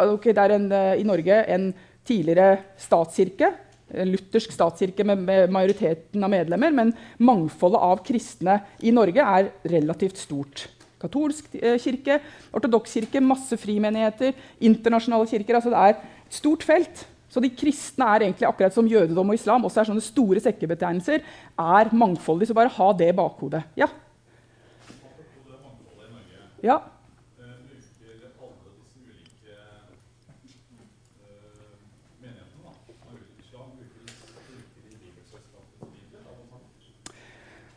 okay, 0.07 0.33
Det 0.33 0.43
er 0.43 0.55
en, 0.57 0.71
eh, 0.73 1.01
i 1.03 1.05
Norge 1.07 1.43
en 1.53 1.75
tidligere 2.07 2.63
statskirke, 2.81 3.53
en 3.97 4.11
luthersk 4.11 4.55
statskirke 4.55 5.05
med, 5.05 5.21
med, 5.27 5.51
majoriteten 5.53 6.25
av 6.25 6.33
medlemmer, 6.33 6.73
men 6.75 6.95
mangfoldet 7.19 7.83
av 7.83 8.01
kristne 8.07 8.61
i 8.81 8.95
Norge 8.95 9.23
er 9.23 9.51
relativt 9.71 10.19
stort. 10.19 10.69
Katolsk 11.03 11.53
eh, 11.61 11.77
kirke, 11.83 12.21
ortodoks 12.57 12.97
kirke, 12.97 13.21
masse 13.21 13.59
frimenigheter, 13.61 14.33
internasjonale 14.65 15.29
kirker. 15.29 15.61
altså 15.61 15.75
Det 15.75 15.85
er 15.85 15.95
et 15.95 16.41
stort 16.41 16.65
felt. 16.65 17.05
Så 17.37 17.43
de 17.45 17.51
kristne 17.53 18.07
er 18.09 18.23
egentlig 18.25 18.47
akkurat 18.49 18.73
som 18.73 18.87
jødedom 18.89 19.29
og 19.29 19.37
islam 19.37 19.67
også 19.69 19.83
er 19.83 19.89
sånne 19.91 20.01
store 20.01 20.41
sekkebetegnelser, 20.41 21.21
er 21.61 21.91
mangfoldige. 21.93 22.49
Så 22.49 22.57
bare 22.57 22.73
ha 22.73 22.87
det 22.97 23.11
i 23.13 23.17
bakhodet. 23.19 23.61
Ja? 23.77 23.91
Ja. 26.65 26.81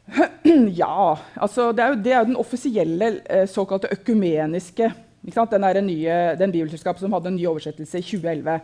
Ja, 0.80 1.18
altså 1.36 1.72
det 1.76 1.84
er 1.84 1.92
jo, 1.92 2.02
det 2.04 2.12
er 2.14 2.20
jo 2.20 2.30
den 2.32 2.40
offisielle 2.40 3.12
eh, 3.30 3.48
såkalte 3.48 3.92
økumeniske 3.92 4.94
Den, 5.22 5.86
nye, 5.86 6.36
den 6.40 6.52
bibelselskapet 6.52 7.02
som 7.04 7.14
hadde 7.14 7.28
en 7.28 7.36
ny 7.36 7.46
oversettelse 7.46 8.00
i 8.00 8.02
2011. 8.02 8.60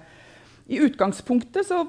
I 0.66 0.82
utgangspunktet 0.86 1.68
så, 1.68 1.84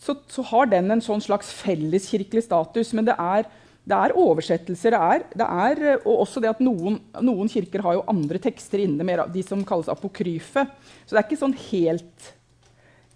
så, 0.00 0.16
så, 0.30 0.44
har 0.50 0.70
den 0.72 0.90
en 0.90 1.02
sånn 1.04 1.22
slags 1.22 1.52
felleskirkelig 1.54 2.46
status, 2.46 2.92
men 2.96 3.06
det 3.06 3.14
er, 3.20 3.46
det 3.86 3.98
er 3.98 4.16
oversettelser. 4.18 4.96
Det 4.96 5.00
er, 5.00 5.26
det 5.42 5.50
er, 5.66 5.84
og 6.02 6.24
også 6.26 6.42
det 6.42 6.50
at 6.54 6.62
noen, 6.64 6.98
noen, 7.22 7.50
kirker 7.50 7.84
har 7.86 7.98
jo 7.98 8.06
andre 8.10 8.40
tekster 8.42 8.82
inne, 8.82 9.06
mer, 9.06 9.26
de 9.30 9.44
som 9.46 9.62
kalles 9.66 9.90
apokryfe. 9.92 10.66
Så 11.04 11.14
det 11.14 11.20
er 11.20 11.28
ikke 11.28 11.42
sånn 11.44 11.58
helt 11.68 12.32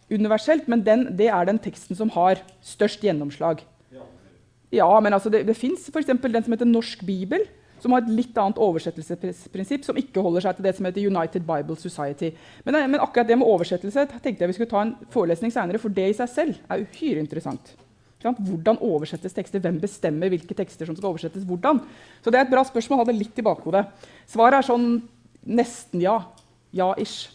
universelt, 0.08 0.70
men 0.70 0.84
den, 0.86 1.08
det 1.18 1.28
er 1.32 1.50
den 1.50 1.58
teksten 1.60 1.98
som 1.98 2.12
har 2.14 2.40
størst 2.64 3.02
gjennomslag. 3.04 3.64
Ja, 4.72 4.88
men 5.00 5.14
altså 5.16 5.30
det, 5.32 5.46
det 5.48 5.56
fins 5.56 5.86
f.eks. 5.88 6.10
den 6.12 6.44
som 6.44 6.52
heter 6.52 6.68
Norsk 6.68 7.00
bibel 7.08 7.46
som 7.82 7.94
har 7.94 8.04
et 8.04 8.12
litt 8.12 8.38
annet 8.38 8.60
oversettelsesprinsipp, 8.62 9.84
som 9.86 9.98
ikke 10.00 10.22
holder 10.24 10.46
seg 10.46 10.58
til 10.58 10.68
det 10.68 10.74
som 10.76 10.88
heter 10.88 11.08
United 11.08 11.44
Bible 11.48 11.76
Society. 11.80 12.32
Men, 12.66 12.80
men, 12.84 13.02
akkurat 13.02 13.28
det 13.28 13.38
med 13.38 13.48
oversettelse 13.48 14.06
tenkte 14.16 14.44
jeg 14.44 14.52
vi 14.52 14.56
skulle 14.56 14.72
ta 14.72 14.84
en 14.84 14.96
forelesning 15.14 15.54
senere, 15.54 15.80
for 15.82 15.94
det 15.94 16.08
i 16.10 16.16
seg 16.18 16.32
selv 16.32 16.58
er 16.68 16.86
uhyre 16.86 17.22
interessant. 17.22 17.74
Hvordan 18.18 18.80
oversettes 18.82 19.36
tekster? 19.36 19.62
Hvem 19.62 19.78
bestemmer 19.78 20.32
hvilke 20.32 20.56
tekster 20.58 20.88
som 20.88 20.96
skal 20.98 21.12
oversettes 21.12 21.46
hvordan? 21.46 21.78
Så 22.24 22.34
det 22.34 22.40
er 22.40 22.48
et 22.48 22.50
bra 22.50 22.64
spørsmål. 22.66 23.04
Ha 23.04 23.06
det 23.12 23.18
litt 23.20 23.38
i 23.38 23.46
bakhodet. 23.46 23.84
Svaret 24.26 24.58
er 24.58 24.66
sånn 24.66 24.88
nesten 25.46 26.02
ja. 26.02 26.18
Ja-ish, 26.74 27.30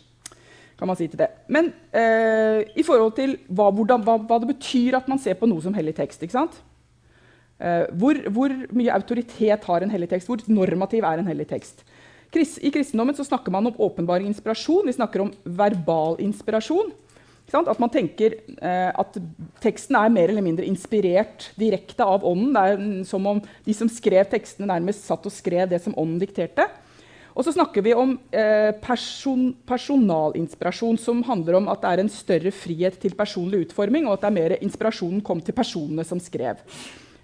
kan 0.77 0.89
man 0.89 0.97
si 0.99 1.08
til 1.10 1.23
det. 1.23 1.29
Men 1.49 1.71
eh, 1.95 2.60
i 2.77 2.84
forhold 2.86 3.15
til 3.17 3.38
hva, 3.49 3.71
hvordan, 3.73 4.03
hva, 4.06 4.19
hva, 4.21 4.38
det 4.41 4.51
betyr 4.51 4.99
at 4.99 5.10
man 5.10 5.21
ser 5.21 5.39
på 5.39 5.49
noe 5.49 5.63
som 5.63 5.73
hellig 5.73 5.95
tekst. 5.97 6.21
ikke 6.21 6.36
sant? 6.36 6.60
Uh, 7.63 7.86
hvor, 7.95 8.19
hvor, 8.36 8.54
mye 8.76 8.91
autoritet 8.91 9.63
har 9.69 9.84
en 9.84 9.93
hellig 9.93 10.10
tekst? 10.12 10.28
Hvor 10.28 10.43
normativ 10.52 11.06
er 11.08 11.21
en 11.21 11.30
hellig 11.30 11.47
tekst? 11.47 11.86
I 12.34 12.71
kristendommen 12.73 13.15
snakker 13.15 13.54
man 13.54 13.69
om 13.69 13.80
åpenbar 13.86 14.23
inspirasjon. 14.26 14.88
Vi 14.89 14.97
snakker 14.97 15.21
om 15.21 15.32
verbal 15.45 16.17
inspirasjon. 16.19 16.91
At 17.54 17.80
man 17.80 17.91
tenker 17.93 18.34
uh, 18.58 18.91
at 19.04 19.19
teksten 19.62 19.95
er 19.99 20.12
mer 20.12 20.32
eller 20.32 20.45
mindre 20.45 20.65
inspirert 20.65 21.52
direkte 21.60 22.04
av 22.04 22.26
ånden. 22.26 22.56
Det 22.56 22.63
er 22.63 23.06
som 23.08 23.28
om 23.30 23.41
de 23.41 23.76
som 23.78 23.91
skrev 23.91 24.26
tekstene, 24.32 24.71
nærmest 24.71 25.06
satt 25.06 25.28
og 25.30 25.36
skrev 25.36 25.69
det 25.69 25.84
som 25.84 25.95
ånden 25.95 26.21
dikterte. 26.23 26.67
Og 27.34 27.45
så 27.45 27.54
snakker 27.56 27.82
vi 27.82 27.93
om 27.97 28.13
eh, 28.30 28.71
person, 28.82 29.47
personalinspirasjon, 29.65 30.99
som 31.02 31.23
handler 31.26 31.58
om 31.58 31.69
at 31.71 31.82
det 31.82 31.93
er 31.93 32.02
en 32.04 32.12
større 32.13 32.52
frihet 32.54 32.99
til 33.02 33.15
personlig 33.17 33.67
utforming, 33.67 34.06
og 34.06 34.17
at 34.17 34.26
det 34.26 34.30
er 34.30 34.38
mer 34.38 34.56
inspirasjonen 34.60 35.23
kom 35.26 35.41
til 35.41 35.58
personene 35.58 36.06
som 36.06 36.21
skrev. 36.21 36.62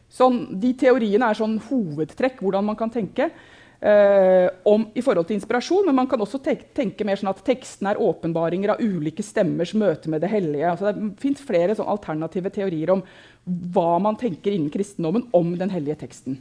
Sånn, 0.09 0.41
de 0.59 0.73
teoriene 0.77 1.29
er 1.29 1.37
sånn 1.37 1.59
hovedtrekk 1.69 2.41
hvordan 2.41 2.65
man 2.65 2.77
kan 2.79 2.89
tenke 2.89 3.29
eh, 3.29 4.47
om, 4.67 4.87
i 4.97 5.03
forhold 5.05 5.29
til 5.29 5.37
inspirasjon. 5.37 5.85
Men 5.89 5.99
man 6.01 6.09
kan 6.09 6.21
også 6.23 6.41
tenke, 6.43 6.69
tenke 6.75 7.07
mer 7.07 7.19
sånn 7.19 7.31
at 7.31 7.43
teksten 7.45 7.89
er 7.91 8.01
åpenbaringer 8.01 8.73
av 8.73 8.83
ulike 8.83 9.25
stemmers 9.25 9.75
møte 9.77 10.11
med 10.11 10.23
det 10.25 10.31
hellige. 10.33 10.71
Altså, 10.71 10.93
det 10.93 11.21
fins 11.21 11.43
flere 11.45 11.77
sånn 11.77 11.91
alternative 11.91 12.51
teorier 12.55 12.93
om 12.95 13.03
hva 13.45 13.91
man 14.01 14.17
tenker 14.19 14.55
innen 14.55 14.73
kristendommen 14.73 15.29
om 15.35 15.53
den 15.59 15.73
hellige 15.73 16.01
teksten. 16.05 16.39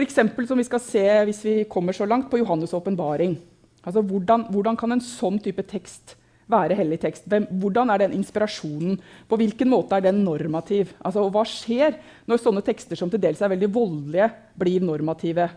Eksempel, 0.00 0.46
som 0.46 0.58
vi 0.60 0.66
skal 0.68 0.82
se 0.82 1.06
hvis 1.26 1.42
vi 1.44 1.54
kommer 1.68 1.96
så 1.96 2.06
langt, 2.06 2.30
på 2.30 2.38
Johannes' 2.38 2.74
åpenbaring. 2.76 3.34
Altså, 3.82 4.02
hvordan, 4.06 4.46
hvordan, 4.52 4.76
kan 4.78 4.92
en 4.94 5.02
sånn 5.02 5.40
type 5.42 5.64
tekst 5.68 6.14
være 6.50 6.76
hellig 6.78 7.00
tekst? 7.02 7.26
Hvem, 7.30 7.46
hvordan 7.62 7.90
er 7.92 8.04
den 8.04 8.18
inspirasjonen? 8.18 8.98
På 9.28 9.38
hvilken 9.40 9.70
måte 9.70 9.96
er 9.96 10.04
den 10.08 10.22
normativ? 10.26 10.94
Altså, 11.00 11.24
og 11.24 11.32
hva 11.34 11.44
skjer 11.48 11.98
når 12.30 12.42
sånne 12.42 12.64
tekster 12.66 12.98
som 12.98 13.10
til 13.12 13.22
dels 13.22 13.40
er 13.42 13.52
veldig 13.52 13.70
voldelige, 13.74 14.30
blir 14.58 14.86
normative? 14.86 15.48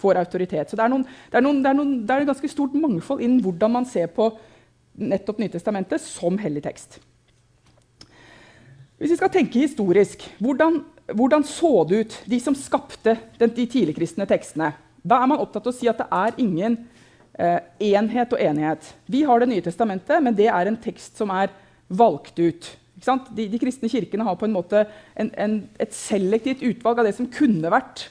Får 0.00 0.16
autoritet. 0.16 0.70
Så 0.70 0.78
det 0.78 0.84
er, 0.86 0.92
noen, 0.92 1.04
det, 1.04 1.36
er 1.36 1.44
noen, 1.44 1.60
det, 1.60 1.70
er 1.70 1.76
noen, 1.76 1.92
det 2.08 2.14
er 2.14 2.24
et 2.24 2.30
ganske 2.30 2.48
stort 2.48 2.76
mangfold 2.78 3.20
innen 3.20 3.42
hvordan 3.44 3.74
man 3.74 3.88
ser 3.88 4.08
på 4.14 4.30
nettopp 5.00 5.40
Nytestamentet 5.40 6.02
som 6.02 6.38
hellig 6.40 6.62
tekst. 6.64 6.98
Hvis 9.00 9.14
vi 9.14 9.16
skal 9.16 9.32
tenke 9.32 9.62
historisk, 9.62 10.26
hvordan, 10.44 10.82
hvordan 11.16 11.44
så 11.48 11.84
det 11.88 12.00
ut, 12.00 12.16
de 12.28 12.40
som 12.40 12.56
skapte 12.56 13.16
de 13.40 13.64
tidligkristne 13.64 14.26
tekstene? 14.28 14.74
Da 15.00 15.22
er 15.22 15.30
man 15.30 15.40
opptatt 15.40 15.64
av 15.64 15.72
å 15.72 15.76
si 15.76 15.88
at 15.88 16.02
det 16.02 16.08
er 16.12 16.40
ingen 16.42 16.76
eh, 17.40 17.58
enhet 17.92 18.36
og 18.36 18.42
enighet. 18.42 18.92
Vi 19.10 19.24
har 19.26 19.40
Det 19.40 19.48
nye 19.48 19.64
testamentet, 19.64 20.22
men 20.22 20.36
det 20.36 20.48
er 20.52 20.68
en 20.68 20.78
tekst 20.80 21.16
som 21.16 21.32
er 21.34 21.52
valgt 21.88 22.38
ut. 22.38 22.70
De, 23.00 23.48
de, 23.48 23.58
kristne 23.58 23.88
kirkene 23.88 24.24
har 24.26 24.36
på 24.36 24.44
en 24.44 24.54
måte 24.54 24.84
en, 25.16 25.30
en, 25.40 25.60
et 25.80 25.94
selektivt 25.96 26.60
utvalg 26.60 27.00
av 27.00 27.08
det 27.08 27.16
som 27.16 27.30
kunne 27.32 27.72
vært 27.72 28.10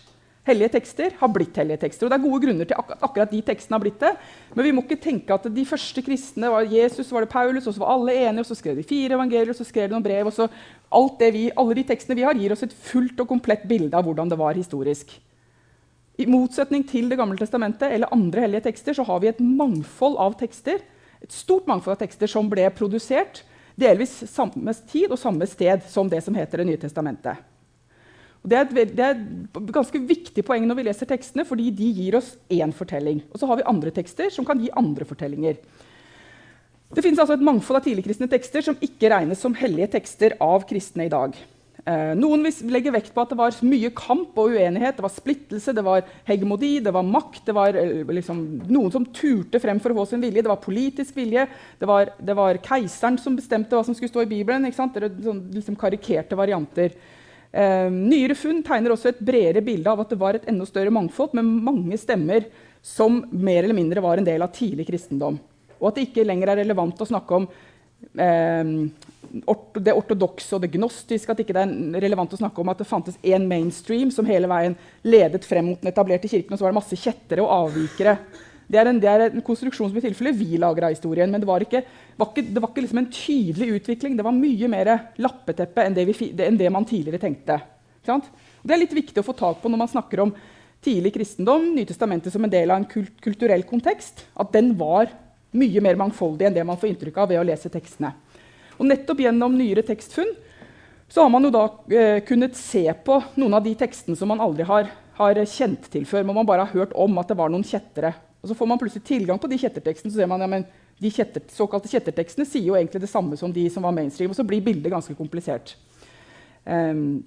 hellige 0.50 0.74
tekster, 0.74 1.14
har 1.20 1.30
blitt 1.30 1.58
hellige 1.60 1.84
tekster. 1.84 2.08
Og 2.08 2.12
Det 2.12 2.18
er 2.18 2.26
gode 2.26 2.42
grunner 2.46 2.66
til 2.66 2.80
ak 2.80 2.96
akkurat 2.98 3.32
de 3.32 3.42
tekstene 3.46 3.78
har 3.78 3.84
blitt 3.84 4.02
det. 4.02 4.12
Men 4.56 4.66
vi 4.66 4.74
må 4.74 4.84
ikke 4.86 5.02
tenke 5.04 5.36
at 5.36 5.46
de 5.54 5.66
første 5.68 6.02
kristne 6.06 6.50
var 6.50 6.66
Jesus, 6.66 7.06
så 7.08 7.16
var 7.16 7.26
det 7.26 7.34
Paulus, 7.34 7.68
og 7.68 7.76
så 7.76 7.84
var 7.84 7.94
alle 7.94 8.18
enige, 8.18 8.46
og 8.46 8.50
så 8.50 8.58
skrev 8.58 8.80
de 8.80 8.88
fire 8.88 9.18
evangelier, 9.20 9.54
og 9.54 9.60
så 9.60 9.68
skrev 9.68 9.90
de 9.90 9.98
noen 9.98 10.06
brev. 10.06 10.26
og 10.26 10.34
så 10.34 10.50
alt 10.90 11.20
det 11.20 11.34
vi, 11.34 11.52
Alle 11.56 11.76
de 11.78 11.84
tekstene 11.92 12.18
vi 12.18 12.26
har, 12.26 12.34
gir 12.34 12.52
oss 12.56 12.66
et 12.66 12.74
fullt 12.74 13.20
og 13.20 13.28
komplett 13.28 13.68
bilde 13.70 13.94
av 13.94 14.04
hvordan 14.04 14.30
det 14.30 14.40
var 14.40 14.58
historisk. 14.58 15.20
I 16.20 16.28
motsetning 16.28 16.84
til 16.88 17.08
Det 17.12 17.18
gamle 17.20 17.40
testamentet 17.40 17.94
eller 17.94 18.12
andre 18.12 18.44
hellige 18.44 18.66
tekster 18.68 18.98
så 18.98 19.06
har 19.08 19.22
vi 19.24 19.30
et 19.32 19.40
mangfold 19.40 20.18
av 20.20 20.36
tekster, 20.40 20.82
et 21.24 21.36
stort 21.36 21.68
mangfold 21.68 21.96
av 21.96 22.02
tekster 22.02 22.32
som 22.32 22.50
ble 22.52 22.66
produsert 22.76 23.44
delvis 23.80 24.12
samme 24.28 24.74
tid 24.90 25.14
og 25.14 25.20
samme 25.20 25.48
sted 25.48 25.86
som 25.88 26.10
det 26.12 26.20
som 26.26 26.36
heter 26.36 26.60
Det 26.60 26.68
nye 26.68 26.82
testamentet. 26.82 27.40
Og 28.40 28.52
det, 28.52 28.58
er 28.58 28.68
et, 28.68 28.92
det 28.96 29.06
er 29.06 29.16
et 29.20 29.72
ganske 29.76 30.00
viktig 30.00 30.44
poeng 30.48 30.66
når 30.68 30.80
vi 30.80 30.86
leser 30.88 31.08
tekstene, 31.08 31.44
fordi 31.48 31.70
de 31.76 31.90
gir 31.92 32.16
oss 32.20 32.34
én 32.52 32.72
fortelling. 32.76 33.22
Og 33.32 33.40
så 33.40 33.48
har 33.50 33.60
vi 33.60 33.68
andre 33.68 33.92
tekster 33.92 34.32
som 34.32 34.48
kan 34.48 34.60
gi 34.64 34.72
andre 34.80 35.08
fortellinger. 35.08 35.60
Det 36.96 37.04
finnes 37.06 37.20
altså 37.20 37.36
et 37.36 37.46
mangfold 37.46 37.82
av 37.82 37.86
tidligkristne 37.86 38.30
tekster 38.32 38.64
som 38.66 38.80
ikke 38.84 39.12
regnes 39.12 39.40
som 39.44 39.56
hellige 39.56 39.92
tekster 40.00 40.36
av 40.44 40.64
kristne 40.68 41.06
i 41.08 41.12
dag. 41.12 41.36
Eh, 41.88 42.12
noen 42.20 42.44
legger 42.74 42.92
vekt 42.92 43.14
på 43.16 43.24
at 43.24 43.32
det 43.32 43.38
var 43.40 43.56
mye 43.64 43.90
kamp 43.96 44.38
og 44.42 44.56
uenighet. 44.56 44.98
Det 44.98 45.06
var 45.06 45.14
splittelse, 45.14 45.74
det 45.76 45.84
var 45.86 46.08
hegemodi, 46.28 46.74
det 46.84 46.94
var 46.94 47.06
makt. 47.08 47.44
Det 47.48 47.56
var 47.56 47.78
eh, 47.80 48.02
liksom, 48.16 48.42
noen 48.68 48.92
som 48.94 49.06
turte 49.16 49.62
frem 49.64 49.80
for 49.82 49.94
å 49.94 50.02
få 50.02 50.10
sin 50.12 50.24
vilje. 50.24 50.44
Det 50.44 50.52
var 50.52 50.64
politisk 50.64 51.16
vilje. 51.20 51.48
Det 51.80 51.90
var, 51.90 52.12
det 52.20 52.36
var 52.38 52.60
keiseren 52.66 53.20
som 53.22 53.38
bestemte 53.40 53.78
hva 53.78 53.86
som 53.88 53.96
skulle 53.98 54.12
stå 54.12 54.26
i 54.26 54.32
Bibelen. 54.34 54.68
Det 54.68 54.74
er 54.76 55.08
sånn, 55.24 55.46
liksom 55.56 55.80
karikerte 55.80 56.40
varianter. 56.40 56.98
Eh, 57.50 57.88
nyere 57.90 58.36
funn 58.38 58.62
tegner 58.66 58.94
også 58.94 59.14
et 59.14 59.22
bredere 59.26 59.64
bilde 59.66 59.90
av 59.90 60.04
at 60.04 60.12
det 60.12 60.20
var 60.22 60.38
et 60.38 60.50
enda 60.52 60.68
større 60.70 60.94
mangfold 60.94 61.32
med 61.40 61.48
mange 61.48 61.98
stemmer 61.98 62.46
som 62.86 63.24
mer 63.32 63.64
eller 63.64 63.76
mindre 63.76 64.04
var 64.04 64.20
en 64.20 64.28
del 64.28 64.44
av 64.46 64.52
tidlig 64.56 64.86
kristendom. 64.92 65.40
Og 65.80 65.90
at 65.90 65.98
det 65.98 66.10
ikke 66.10 66.28
lenger 66.28 66.52
er 66.52 66.62
relevant 66.62 67.02
å 67.02 67.08
snakke 67.08 67.40
om 67.40 67.48
eh, 68.20 68.76
det 69.30 69.94
ortodokse 69.94 70.56
og 70.56 70.64
det 70.64 70.72
gnostiske. 70.74 71.32
At 71.32 71.40
det 71.40 71.48
ikke 71.48 71.58
er 71.62 72.04
relevant 72.04 72.34
å 72.36 72.40
snakke 72.40 72.62
om 72.62 72.72
at 72.72 72.82
det 72.82 72.90
fantes 72.90 73.18
én 73.24 73.48
mainstream 73.50 74.12
som 74.14 74.28
hele 74.30 74.50
veien 74.50 74.78
ledet 75.04 75.48
frem 75.48 75.72
mot 75.72 75.82
den 75.82 75.92
etablerte 75.92 76.32
kirken, 76.32 76.54
og 76.54 76.60
så 76.60 76.68
var 76.68 76.74
det 76.74 76.80
masse 76.82 77.00
kjettere 77.00 77.46
og 77.46 77.52
avvikere. 77.68 78.18
Det 78.70 78.78
er 78.78 78.86
en, 78.92 79.00
det 79.02 79.10
er 79.10 79.24
en 79.26 79.42
konstruksjon 79.46 79.90
som 79.90 79.98
i 79.98 80.04
tilfelle 80.04 80.36
vi 80.38 80.60
lager 80.62 80.86
av 80.86 80.94
historien. 80.94 81.32
Men 81.32 81.42
det 81.42 81.50
var 81.50 81.66
ikke, 81.66 81.82
var 82.20 82.30
ikke, 82.30 82.46
det 82.54 82.62
var 82.62 82.70
ikke 82.70 82.84
liksom 82.86 83.02
en 83.02 83.10
tydelig 83.14 83.70
utvikling. 83.80 84.18
Det 84.18 84.26
var 84.28 84.36
mye 84.38 84.70
mer 84.70 84.92
lappeteppe 85.18 85.86
enn 85.86 85.98
det, 85.98 86.06
vi, 86.06 86.32
enn 86.46 86.60
det 86.60 86.70
man 86.74 86.86
tidligere 86.90 87.22
tenkte. 87.24 87.58
Det 88.06 88.74
er 88.74 88.82
litt 88.82 88.94
viktig 88.96 89.22
å 89.22 89.26
få 89.26 89.36
tak 89.38 89.60
på 89.62 89.72
når 89.72 89.82
man 89.82 89.92
snakker 89.92 90.22
om 90.24 90.34
tidlig 90.86 91.12
kristendom, 91.18 91.66
Nytestamentet 91.76 92.34
som 92.34 92.46
en 92.46 92.54
del 92.54 92.72
av 92.72 92.80
en 92.80 92.88
kult, 92.90 93.18
kulturell 93.26 93.66
kontekst. 93.68 94.24
At 94.40 94.54
den 94.54 94.76
var 94.80 95.10
mye 95.58 95.82
mer 95.82 95.98
mangfoldig 96.00 96.48
enn 96.48 96.56
det 96.56 96.66
man 96.68 96.78
får 96.80 96.94
inntrykk 96.94 97.18
av 97.24 97.32
ved 97.34 97.42
å 97.42 97.48
lese 97.50 97.72
tekstene. 97.74 98.14
Og 98.80 98.88
nettopp 98.88 99.20
gjennom 99.26 99.58
nyere 99.60 99.84
tekstfunn 99.86 100.32
så 101.10 101.26
har 101.26 101.32
man 101.34 101.46
jo 101.46 101.52
da 101.52 101.64
eh, 101.90 102.20
kunnet 102.26 102.58
se 102.58 102.84
på 103.06 103.18
noen 103.40 103.58
av 103.58 103.64
de 103.66 103.74
tekstene 103.78 104.18
som 104.18 104.30
man 104.30 104.42
aldri 104.46 104.66
har, 104.70 104.92
har, 105.18 105.40
kjent 105.50 105.90
til 105.92 106.06
før. 106.08 106.24
Men 106.26 106.38
man 106.38 106.48
bare 106.48 106.68
har 106.68 106.76
hørt 106.76 106.94
om 106.94 107.18
at 107.20 107.32
det 107.32 107.38
var 107.40 107.50
noen 107.52 107.66
kjettere. 107.66 108.14
Og 108.40 108.52
så 108.52 108.56
får 108.56 108.70
man 108.70 108.80
plutselig 108.80 109.08
tilgang 109.08 109.42
på 109.42 109.50
de 109.52 109.58
kjettertekstene, 109.60 110.14
så 110.14 110.22
ser 110.22 110.30
man 110.30 110.46
ja, 110.46 110.48
men 110.48 110.68
de 111.00 111.12
kjetter, 111.12 111.44
såkalte 111.52 111.90
kjettertekstene 111.92 112.46
sier 112.48 112.70
jo 112.70 112.78
egentlig 112.78 113.02
det 113.04 113.10
samme 113.12 113.36
som 113.40 113.52
de 113.56 113.66
som 113.74 113.84
var 113.88 113.96
mainstream. 113.96 114.32
Og 114.32 114.38
så 114.38 114.46
blir 114.48 114.64
bildet 114.64 114.94
ganske 114.94 115.16
komplisert. 115.18 115.74
Um, 116.64 117.24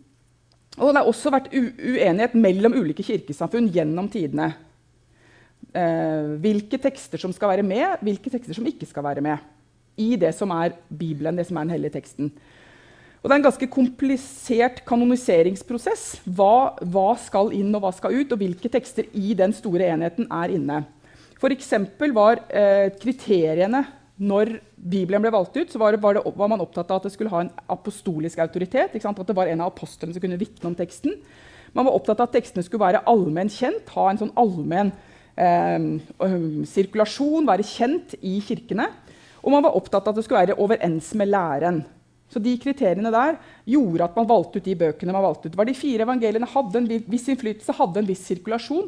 og 0.79 0.88
det 0.88 1.03
har 1.03 1.09
også 1.11 1.33
vært 1.35 1.51
uenighet 1.53 2.37
mellom 2.38 2.77
ulike 2.79 3.05
kirkesamfunn 3.05 3.67
gjennom 3.75 4.07
tidene. 4.12 4.53
Uh, 5.73 6.38
hvilke 6.41 6.79
tekster 6.81 7.21
som 7.21 7.35
skal 7.35 7.57
være 7.57 7.67
med, 7.67 7.99
hvilke 8.07 8.31
tekster 8.33 8.57
som 8.57 8.69
ikke 8.69 8.88
skal 8.88 9.05
være 9.11 9.25
med 9.25 9.43
i 10.01 10.15
det 10.21 10.33
som 10.37 10.53
er 10.55 10.77
Bibelen, 10.89 11.37
det 11.37 11.47
som 11.49 11.59
er 11.59 11.67
den 11.67 11.77
hellige 11.77 11.97
teksten. 11.99 12.33
Og 13.23 13.29
Det 13.29 13.35
er 13.37 13.39
en 13.39 13.47
ganske 13.47 13.71
komplisert 13.71 14.81
kanoniseringsprosess. 14.89 16.23
Hva, 16.27 16.75
hva, 16.83 17.13
skal 17.23 17.53
inn 17.55 17.71
og 17.79 17.85
hva 17.85 17.93
skal 17.95 18.17
ut, 18.19 18.33
og 18.35 18.41
hvilke 18.41 18.71
tekster 18.73 19.07
i 19.15 19.37
den 19.39 19.55
store 19.55 19.93
enheten 19.95 20.27
er 20.27 20.57
inne. 20.57 20.81
F.eks. 21.39 21.71
var 22.15 22.43
eh, 22.51 22.89
kriteriene 22.99 23.85
når 24.23 24.57
Bibelen 24.75 25.23
ble 25.23 25.31
valgt 25.35 25.57
ut, 25.57 25.71
så 25.71 25.79
var, 25.79 25.95
det, 25.95 26.03
var, 26.03 26.19
det, 26.19 26.25
var, 26.27 26.51
man 26.51 26.63
opptatt 26.63 26.91
av 26.91 27.01
at 27.01 27.07
det 27.07 27.15
skulle 27.15 27.31
ha 27.31 27.45
en 27.45 27.53
apostolisk 27.71 28.43
autoritet. 28.43 28.99
At 28.99 29.23
det 29.29 29.39
var 29.39 29.51
en 29.51 29.63
av 29.63 29.71
apostlene 29.71 30.15
som 30.15 30.23
kunne 30.23 30.41
vitne 30.43 30.71
om 30.71 30.77
teksten. 30.79 31.15
Man 31.73 31.87
var 31.87 31.95
opptatt 31.95 32.21
av 32.21 32.29
at 32.29 32.37
tekstene 32.37 32.67
skulle 32.67 32.85
være 32.85 33.05
allmenn 33.09 33.51
kjent, 33.51 33.87
ha 33.95 34.11
en 34.11 34.21
sånn 34.21 34.35
allmenn 34.39 34.93
eh, 35.39 36.67
sirkulasjon, 36.75 37.47
være 37.49 37.67
kjent 37.67 38.19
i 38.19 38.41
kirkene. 38.45 38.91
Og 39.43 39.53
man 39.55 39.65
var 39.65 39.77
opptatt 39.77 40.07
av 40.07 40.15
at 40.15 40.21
det 40.21 40.25
skulle 40.27 40.45
være 40.47 40.59
overens 40.63 41.13
med 41.19 41.31
læren. 41.33 41.83
Så 42.33 42.41
de 42.41 42.55
kriteriene 42.61 43.13
der 43.13 43.37
gjorde 43.69 44.07
at 44.07 44.15
man 44.17 44.29
valgte 44.29 44.61
ut 44.61 44.69
de 44.69 44.77
bøkene 44.79 45.13
man 45.13 45.25
valgte 45.27 45.51
ut. 45.51 45.57
Var 45.59 45.69
de 45.69 45.77
fire 45.77 46.07
evangeliene 46.07 46.49
hadde 46.49 46.81
en 46.81 46.89
viss 47.11 47.27
innflytelse, 47.29 47.75
hadde 47.77 48.01
en 48.01 48.09
viss 48.09 48.23
sirkulasjon. 48.31 48.87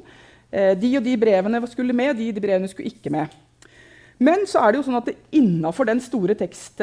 Eh, 0.49 0.73
de 0.81 0.95
og 0.97 1.05
de 1.05 1.17
brevene 1.21 1.61
skulle 1.69 1.97
med, 1.97 2.17
de, 2.17 2.31
de 2.33 2.45
brevene 2.45 2.71
skulle 2.71 2.93
ikke 2.95 3.13
med. 3.13 3.35
Men 4.23 4.47
så 4.49 4.63
er 4.63 4.73
det 4.73 4.81
jo 4.81 4.87
sånn 4.87 5.03
at 5.03 5.13
innafor 5.35 5.91
den 5.91 6.01
store 6.03 6.39
tekst... 6.39 6.81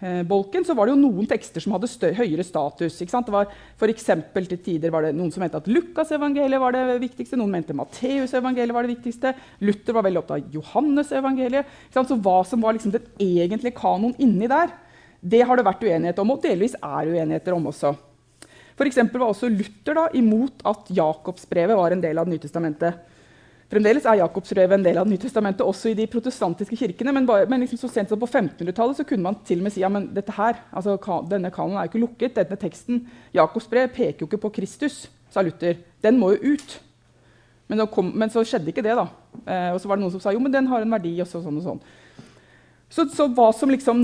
Eh, 0.00 0.22
bolken, 0.24 0.64
så 0.64 0.72
var 0.72 0.88
det 0.88 0.94
jo 0.94 1.02
noen 1.02 1.26
tekster 1.28 1.60
som 1.60 1.74
hadde 1.76 1.88
større, 1.90 2.16
høyere 2.22 2.44
status. 2.46 2.96
Ikke 3.04 3.12
sant? 3.12 3.26
Det 3.28 3.34
var 3.34 3.50
for 3.80 3.92
eksempel, 3.92 4.46
til 4.48 4.60
tider 4.64 4.92
var 4.94 5.04
det 5.04 5.12
noen 5.16 5.32
som 5.32 5.44
mente 5.44 5.60
at 5.60 5.68
Lukasevangeliet 5.68 6.62
var 6.62 6.72
det 6.76 7.00
viktigste. 7.02 7.36
Noen 7.36 7.52
mente 7.52 7.76
Matteusevangeliet 7.76 8.76
var 8.76 8.88
det 8.88 8.94
viktigste. 8.94 9.34
Luther 9.60 9.96
var 9.96 10.06
veldig 10.08 10.22
opptatt 10.22 10.40
av 10.40 10.56
Johannesevangeliet. 10.56 11.74
Så 11.92 12.16
hva 12.16 12.38
som 12.48 12.64
var 12.64 12.78
liksom 12.78 12.94
den 12.96 13.10
egentlige 13.20 13.76
kanoen 13.76 14.16
inni 14.16 14.48
der, 14.48 14.72
det 15.20 15.42
har 15.44 15.60
det 15.60 15.66
vært 15.68 15.84
uenighet 15.84 16.22
om, 16.22 16.32
og 16.32 16.40
delvis 16.40 16.78
er 16.80 17.12
uenigheter 17.12 17.52
om 17.52 17.68
også. 17.68 17.92
For 18.80 18.88
var 19.20 19.28
også 19.28 19.50
Luther 19.52 19.98
da, 19.98 20.06
imot 20.16 20.62
at 20.64 20.88
Jakobsbrevet 20.96 21.76
var 21.76 21.92
en 21.92 22.00
del 22.00 22.16
av 22.16 22.24
Det 22.24 22.32
nye 22.32 22.40
testamentet. 22.40 23.09
Fremdeles 23.70 24.06
er 24.08 24.18
Jakobsrevet 24.18 24.74
en 24.74 24.82
del 24.82 24.98
av 24.98 25.06
Nytestamentet, 25.06 25.62
også 25.62 25.92
i 25.92 25.96
de 25.98 26.08
protestantiske 26.10 26.74
kirkene. 26.74 27.12
Men, 27.14 27.26
bare, 27.28 27.46
men 27.50 27.62
liksom 27.62 27.78
så 27.78 27.90
sent 27.92 28.10
som 28.10 28.18
på 28.18 28.26
1500-tallet 28.26 29.04
kunne 29.06 29.28
man 29.28 29.38
til 29.46 29.60
og 29.60 29.68
med 29.68 29.74
si 29.74 29.84
ja, 29.84 29.90
dette 30.10 30.34
her, 30.34 30.58
altså, 30.74 30.96
denne 31.30 31.52
kanonen 31.54 31.78
er 31.78 31.86
jo 31.86 31.92
ikke 31.92 32.02
lukket. 32.02 32.34
Denne 32.40 32.58
teksten, 32.58 33.04
Jakobsbrev, 33.36 33.92
peker 33.94 34.24
jo 34.24 34.30
ikke 34.30 34.42
på 34.42 34.54
Kristus, 34.58 35.04
sa 35.30 35.44
Luther. 35.46 35.78
Den 36.02 36.18
må 36.18 36.32
jo 36.34 36.56
ut. 36.56 36.80
Men, 37.70 37.84
kom, 37.94 38.10
men 38.18 38.32
så 38.34 38.42
skjedde 38.42 38.72
ikke 38.72 38.82
det. 38.82 38.96
da. 38.98 39.06
Eh, 39.44 39.68
og 39.76 39.78
så 39.78 39.86
var 39.86 40.00
det 40.00 40.02
noen 40.02 40.14
som 40.16 40.24
sa 40.24 40.34
jo, 40.34 40.42
men 40.42 40.54
den 40.54 40.66
har 40.66 40.82
en 40.82 40.96
verdi. 40.98 41.14
og 41.22 41.30
sånn 41.30 41.60
og 41.60 41.66
sånn. 41.68 41.82
Så, 42.90 43.04
så, 43.14 43.28
liksom, 43.70 44.00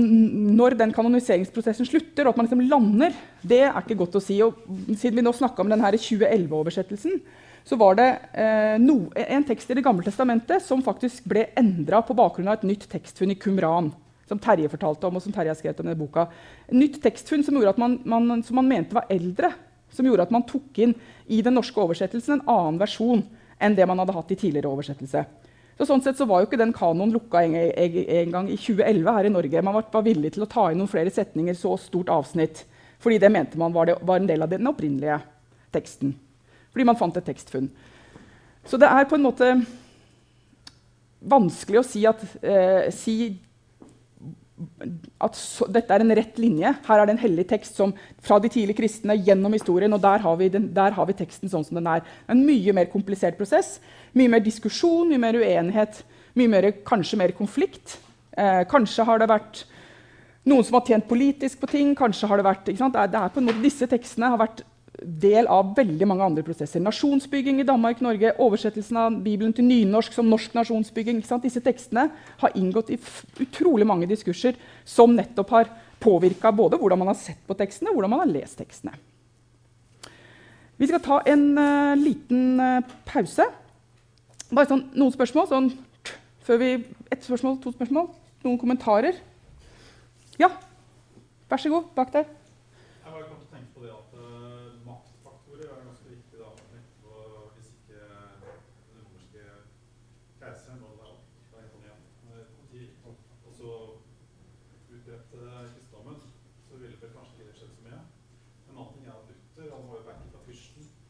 Når 0.55 0.77
den 0.79 0.93
kanoniseringsprosessen 0.95 1.89
slutter, 1.89 2.23
og 2.23 2.31
at 2.31 2.39
man 2.39 2.47
liksom 2.47 2.63
lander, 2.71 3.19
det 3.43 3.65
er 3.67 3.81
ikke 3.81 3.99
godt 3.99 4.15
å 4.15 4.23
si. 4.23 4.39
Og 4.45 4.63
siden 4.95 5.19
vi 5.19 5.27
nå 5.27 5.35
snakka 5.35 5.65
om 5.65 5.75
denne 5.75 5.91
2011-oversettelsen, 5.91 7.19
så 7.67 7.75
var 7.75 7.97
det 7.99 8.07
eh, 8.39 8.75
no, 8.79 9.09
en 9.11 9.43
tekst 9.43 9.71
i 9.71 9.75
Det 9.75 9.83
gamle 9.83 10.05
testamentet 10.05 10.63
som 10.63 10.83
faktisk 10.83 11.25
ble 11.27 11.49
endra 11.59 11.99
på 12.05 12.15
bakgrunn 12.15 12.47
av 12.47 12.61
et 12.61 12.67
nytt 12.69 12.85
tekstfunn 12.87 13.33
i 13.33 13.39
Kumran. 13.39 13.89
Som 14.27 14.39
Terje 14.43 14.69
fortalte 14.71 15.07
om, 15.07 15.17
og 15.19 15.23
som 15.23 15.33
Terje 15.35 15.51
har 15.51 15.59
skrevet 15.59 15.81
om 15.83 15.89
i 15.91 15.95
boka. 15.97 16.27
En 16.67 16.79
nytt 16.79 17.01
tekstfunn 17.03 17.43
som, 17.43 17.57
man, 17.79 17.97
man, 18.07 18.43
som 18.43 18.59
man 18.59 18.67
mente 18.67 18.95
var 18.95 19.11
eldre. 19.11 19.51
Som 19.91 20.07
gjorde 20.07 20.27
at 20.27 20.31
man 20.35 20.45
tok 20.47 20.79
inn 20.83 20.95
i 21.27 21.41
den 21.43 21.55
norske 21.59 21.79
oversettelsen 21.79 22.37
en 22.37 22.47
annen 22.51 22.79
versjon 22.79 23.23
enn 23.59 23.75
det 23.75 23.87
man 23.89 23.99
hadde 23.99 24.15
hatt 24.15 24.31
i 24.31 24.39
tidligere 24.39 24.71
oversettelse. 24.71 25.23
Så 25.77 25.85
sånn 25.85 26.01
sett 26.03 26.17
så 26.17 26.25
var 26.27 26.41
jo 26.41 26.47
ikke 26.47 26.59
den 26.59 26.73
kanoen 26.75 27.11
lukka 27.13 27.43
en, 27.45 27.55
en, 27.55 27.97
en, 28.19 28.31
gang 28.33 28.47
i 28.49 28.57
2011 28.57 29.11
her 29.13 29.27
i 29.27 29.33
Norge. 29.33 29.63
Man 29.65 29.75
var, 29.77 29.89
var, 29.93 30.05
villig 30.07 30.33
til 30.35 30.45
å 30.45 30.49
ta 30.49 30.69
inn 30.71 30.79
noen 30.81 30.91
flere 30.91 31.13
setninger, 31.13 31.57
så 31.57 31.75
stort 31.81 32.09
avsnitt, 32.13 32.63
fordi 33.03 33.19
det 33.21 33.31
mente 33.33 33.59
man 33.61 33.75
var, 33.75 33.89
det, 33.89 33.99
var 34.07 34.21
en 34.21 34.29
del 34.29 34.45
av 34.45 34.51
den 34.51 34.71
opprinnelige 34.71 35.19
teksten. 35.75 36.15
Fordi 36.71 36.87
man 36.87 36.99
fant 36.99 37.17
et 37.17 37.27
tekstfunn. 37.27 37.69
Så 38.67 38.79
det 38.79 38.89
er 38.89 39.07
på 39.07 39.15
en 39.15 39.25
måte 39.25 39.51
vanskelig 41.27 41.81
å 41.81 41.85
si, 41.87 42.05
at, 42.07 42.23
eh, 42.43 42.89
si 42.93 43.17
at 45.21 45.37
så, 45.37 45.67
dette 45.69 45.93
er 45.93 46.03
en 46.03 46.15
rett 46.17 46.39
linje. 46.41 46.71
Her 46.87 46.99
er 46.99 47.07
det 47.07 47.15
en 47.15 47.21
hellig 47.21 47.45
tekst 47.49 47.77
som, 47.77 47.93
fra 48.23 48.39
de 48.41 48.49
tidlige 48.49 48.79
kristne 48.79 49.15
gjennom 49.17 49.53
historien. 49.53 49.93
og 49.93 50.01
der 50.01 50.19
har, 50.19 50.35
den, 50.37 50.73
der 50.73 50.91
har, 50.91 51.05
vi 51.05 51.13
teksten 51.13 51.49
sånn 51.49 51.65
som 51.65 51.77
den 51.77 51.87
er. 51.87 52.05
En 52.27 52.45
mye 52.45 52.73
mer 52.73 52.89
komplisert 52.91 53.37
prosess. 53.37 53.79
Mye 54.13 54.29
mer 54.29 54.41
diskusjon, 54.41 55.09
mye 55.09 55.21
mer 55.21 55.37
uenighet, 55.37 56.03
mye 56.35 56.47
mer, 56.47 56.71
kanskje 56.85 57.17
mer 57.17 57.31
konflikt. 57.37 57.99
Eh, 58.37 58.63
kanskje 58.69 59.05
har 59.05 59.19
det 59.19 59.29
vært 59.29 59.65
noen 60.47 60.63
som 60.63 60.79
har 60.79 60.87
tjent 60.87 61.07
politisk 61.07 61.59
på 61.61 61.69
ting. 61.69 61.95
kanskje 61.95 62.27
har 62.27 62.37
det 62.37 62.45
vært, 62.45 62.65
det 62.65 62.81
er, 62.81 63.07
det 63.07 63.19
er 63.19 63.29
på 63.29 63.39
en 63.39 63.49
måte, 63.49 63.61
Disse 63.61 63.87
tekstene 63.87 64.31
har 64.31 64.41
vært 64.41 64.63
del 65.01 65.47
av 65.51 65.75
veldig 65.77 66.07
mange 66.09 66.25
andre 66.25 66.43
prosesser. 66.45 66.81
Nasjonsbygging 66.81 67.61
i 67.61 67.65
Danmark, 67.67 67.99
Norge, 68.01 68.33
oversettelsen 68.41 68.97
av 68.97 69.17
Bibelen 69.23 69.53
til 69.53 69.67
nynorsk 69.67 70.15
som 70.15 70.29
norsk 70.29 70.55
nasjonsbygging. 70.57 71.21
Disse 71.43 71.61
tekstene 71.63 72.07
har 72.41 72.55
inngått 72.57 72.89
i 72.93 72.97
utrolig 73.43 73.85
mange 73.87 74.09
diskurser 74.09 74.57
som 74.85 75.13
nettopp 75.15 75.53
har 75.53 75.69
påvirka 76.01 76.51
både 76.53 76.79
hvordan 76.81 77.01
man 77.01 77.11
har 77.11 77.19
sett 77.19 77.41
på 77.47 77.57
tekstene 77.57 77.91
og 77.91 77.99
hvordan 77.99 78.13
man 78.13 78.23
har 78.25 78.33
lest 78.33 78.57
tekstene. 78.57 78.95
Vi 80.77 80.89
skal 80.89 81.01
ta 81.01 81.21
en 81.25 81.45
uh, 81.57 81.97
liten 81.97 82.61
uh, 82.61 82.97
pause. 83.05 83.45
Bare 84.53 84.69
sånn, 84.69 84.85
noen 84.93 85.13
spørsmål 85.13 85.49
sånn, 85.49 85.71
før 86.45 86.61
vi, 86.61 86.71
Ett 87.11 87.23
spørsmål, 87.25 87.57
to 87.63 87.71
spørsmål? 87.73 88.09
Noen 88.45 88.59
kommentarer? 88.61 89.17
Ja, 90.37 90.51
vær 91.49 91.61
så 91.61 91.71
god, 91.71 91.89
bak 91.97 92.13
der. 92.13 92.27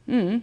Mm. 0.08 0.42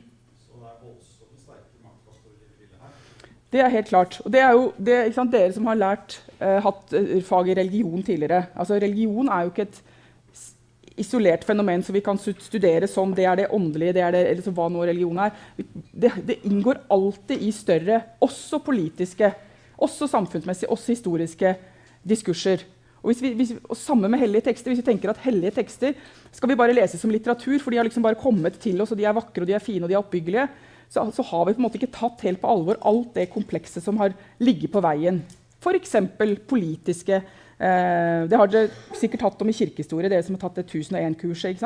det 3.55 3.63
er 3.63 3.71
helt 3.71 3.87
klart. 3.87 4.19
Og 4.25 4.33
det 4.35 4.41
er 4.43 4.53
jo 4.57 4.71
det, 4.83 4.99
sant, 5.15 5.31
dere 5.31 5.53
som 5.55 5.69
har 5.71 5.79
lært, 5.79 6.17
eh, 6.43 6.59
hatt 6.65 6.91
faget 6.91 7.27
fag 7.29 7.51
i 7.53 7.55
religion 7.61 8.03
tidligere. 8.03 8.49
Altså, 8.59 8.81
religion 8.83 9.29
er 9.31 9.45
jo 9.45 9.53
ikke 9.53 9.69
et 9.69 9.83
isolert 10.99 11.45
fenomen 11.47 11.83
som 11.83 11.95
vi 11.95 12.03
kan 12.05 12.19
studere 12.19 12.89
som 12.91 13.15
det 13.15 13.27
er 13.27 13.37
det 13.39 13.49
åndelige, 13.55 13.95
det 13.95 14.03
er 14.03 14.15
det, 14.15 14.23
eller 14.31 14.57
hva 14.57 14.69
nå 14.71 14.85
religion 14.87 15.19
er. 15.23 15.33
Det, 15.57 16.11
det, 16.27 16.41
inngår 16.47 16.83
alltid 16.91 17.43
i 17.43 17.51
større, 17.55 18.01
også 18.23 18.59
politiske, 18.59 19.33
også 19.79 20.11
samfunnsmessige, 20.11 20.71
også 20.71 20.93
historiske 20.93 21.55
diskurser. 22.03 22.67
Og, 23.05 23.13
hvis 23.13 23.21
vi, 23.21 23.35
hvis, 23.37 23.53
og 23.69 23.77
Samme 23.77 24.09
med 24.09 24.23
hellige 24.23 24.49
tekster. 24.49 24.73
Hvis 24.73 24.81
vi 24.81 24.87
tenker 24.87 25.13
at 25.13 25.21
hellige 25.27 25.53
tekster 25.61 25.93
skal 26.33 26.51
vi 26.51 26.57
bare 26.59 26.75
lese 26.75 26.99
som 26.99 27.13
litteratur, 27.13 27.59
for 27.61 27.71
de 27.71 27.79
har 27.79 27.87
liksom 27.87 28.03
bare 28.05 28.19
kommet 28.19 28.57
til 28.63 28.81
oss, 28.81 28.95
og 28.95 28.99
de 28.99 29.05
er 29.05 29.15
vakre 29.15 29.45
og 29.45 29.51
de 29.51 29.55
er 29.55 29.63
fine 29.63 29.85
og 29.85 29.93
de 29.93 29.99
er 29.99 30.01
oppbyggelige, 30.01 30.49
så, 30.89 31.05
så 31.13 31.25
har 31.29 31.47
vi 31.47 31.55
på 31.55 31.61
en 31.61 31.67
måte 31.67 31.81
ikke 31.81 31.95
tatt 31.95 32.25
helt 32.25 32.41
på 32.41 32.51
alvor 32.51 32.81
alt 32.87 33.15
det 33.17 33.31
komplekse 33.33 33.83
som 33.85 34.01
har 34.01 34.17
ligget 34.43 34.73
på 34.73 34.83
veien. 34.85 35.21
F.eks. 35.65 35.95
politiske 36.49 37.17
eh, 37.17 38.25
Det 38.29 38.41
har 38.41 38.51
dere 38.51 38.97
sikkert 38.97 39.25
hatt 39.27 39.45
om 39.45 39.53
i 39.53 39.57
kirkehistorie, 39.57 40.11
dere 40.13 40.25
som 40.25 40.37
har 40.37 40.45
tatt 40.45 40.61
det 40.61 40.67
1001-kurset. 40.69 41.65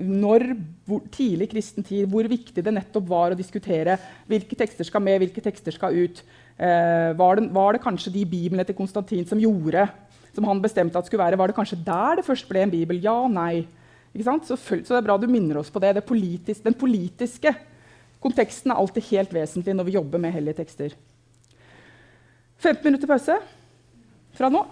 Når 0.00 0.46
hvor, 0.88 1.04
Tidlig 1.14 1.50
kristen 1.52 1.86
tid, 1.86 2.06
hvor 2.12 2.28
viktig 2.30 2.64
det 2.64 2.76
nettopp 2.76 3.08
var 3.10 3.34
å 3.34 3.38
diskutere 3.38 3.98
hvilke 4.30 4.56
tekster 4.58 4.88
skal 4.88 5.04
med, 5.04 5.20
hvilke 5.22 5.44
tekster 5.44 5.76
skal 5.76 5.96
ut. 5.96 6.24
Eh, 6.54 7.10
var, 7.18 7.40
det, 7.40 7.50
var, 7.54 7.74
det, 7.74 7.82
kanskje 7.84 8.14
de 8.14 8.24
biblene 8.30 8.64
til 8.66 8.78
Konstantin 8.78 9.26
som 9.26 9.40
gjorde 9.42 9.88
som 10.34 10.46
han 10.48 10.62
bestemte 10.62 10.98
at 10.98 11.08
skulle 11.08 11.24
være, 11.24 11.38
var 11.38 11.50
det 11.50 11.56
kanskje 11.56 11.80
der 11.86 12.18
det 12.18 12.26
først 12.26 12.48
ble 12.50 12.64
en 12.64 12.72
bibel? 12.72 13.00
Ja, 13.02 13.16
nei. 13.30 13.64
Så, 14.14 14.56
så, 14.56 14.78
det 14.78 14.98
er 15.00 15.06
bra 15.06 15.16
du 15.18 15.26
minner 15.26 15.58
oss 15.58 15.72
på 15.74 15.82
det. 15.82 15.96
det 15.96 16.06
politis 16.06 16.62
den 16.62 16.76
politiske 16.78 17.50
konteksten 18.22 18.70
er 18.72 18.78
alltid 18.78 19.10
helt 19.10 19.34
vesentlig 19.34 19.74
når 19.74 19.88
vi 19.88 19.96
jobber 19.96 20.22
med 20.22 20.32
hellige 20.32 20.60
tekster. 20.62 20.94
15 22.62 22.84
minutter 22.86 23.10
pause 23.10 23.36
fra 24.34 24.48
nå. 24.52 24.62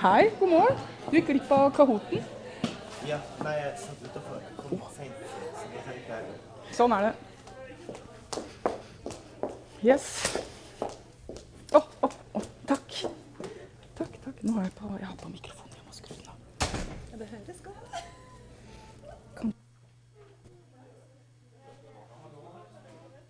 Hei, 0.00 0.30
god 0.38 0.48
morgen. 0.48 0.76
Du 1.10 1.16
gikk 1.18 1.26
glipp 1.28 1.50
av 1.52 1.66
Kahooten. 1.76 2.22
Ja, 3.04 3.18
nei, 3.44 3.52
jeg 3.58 3.72
satt 3.82 4.06
utafor. 4.06 4.38
Kom 4.56 4.80
seint. 4.94 5.12
Sånn 6.72 6.94
er 6.96 7.10
det. 7.10 7.12
Yes. 9.84 10.06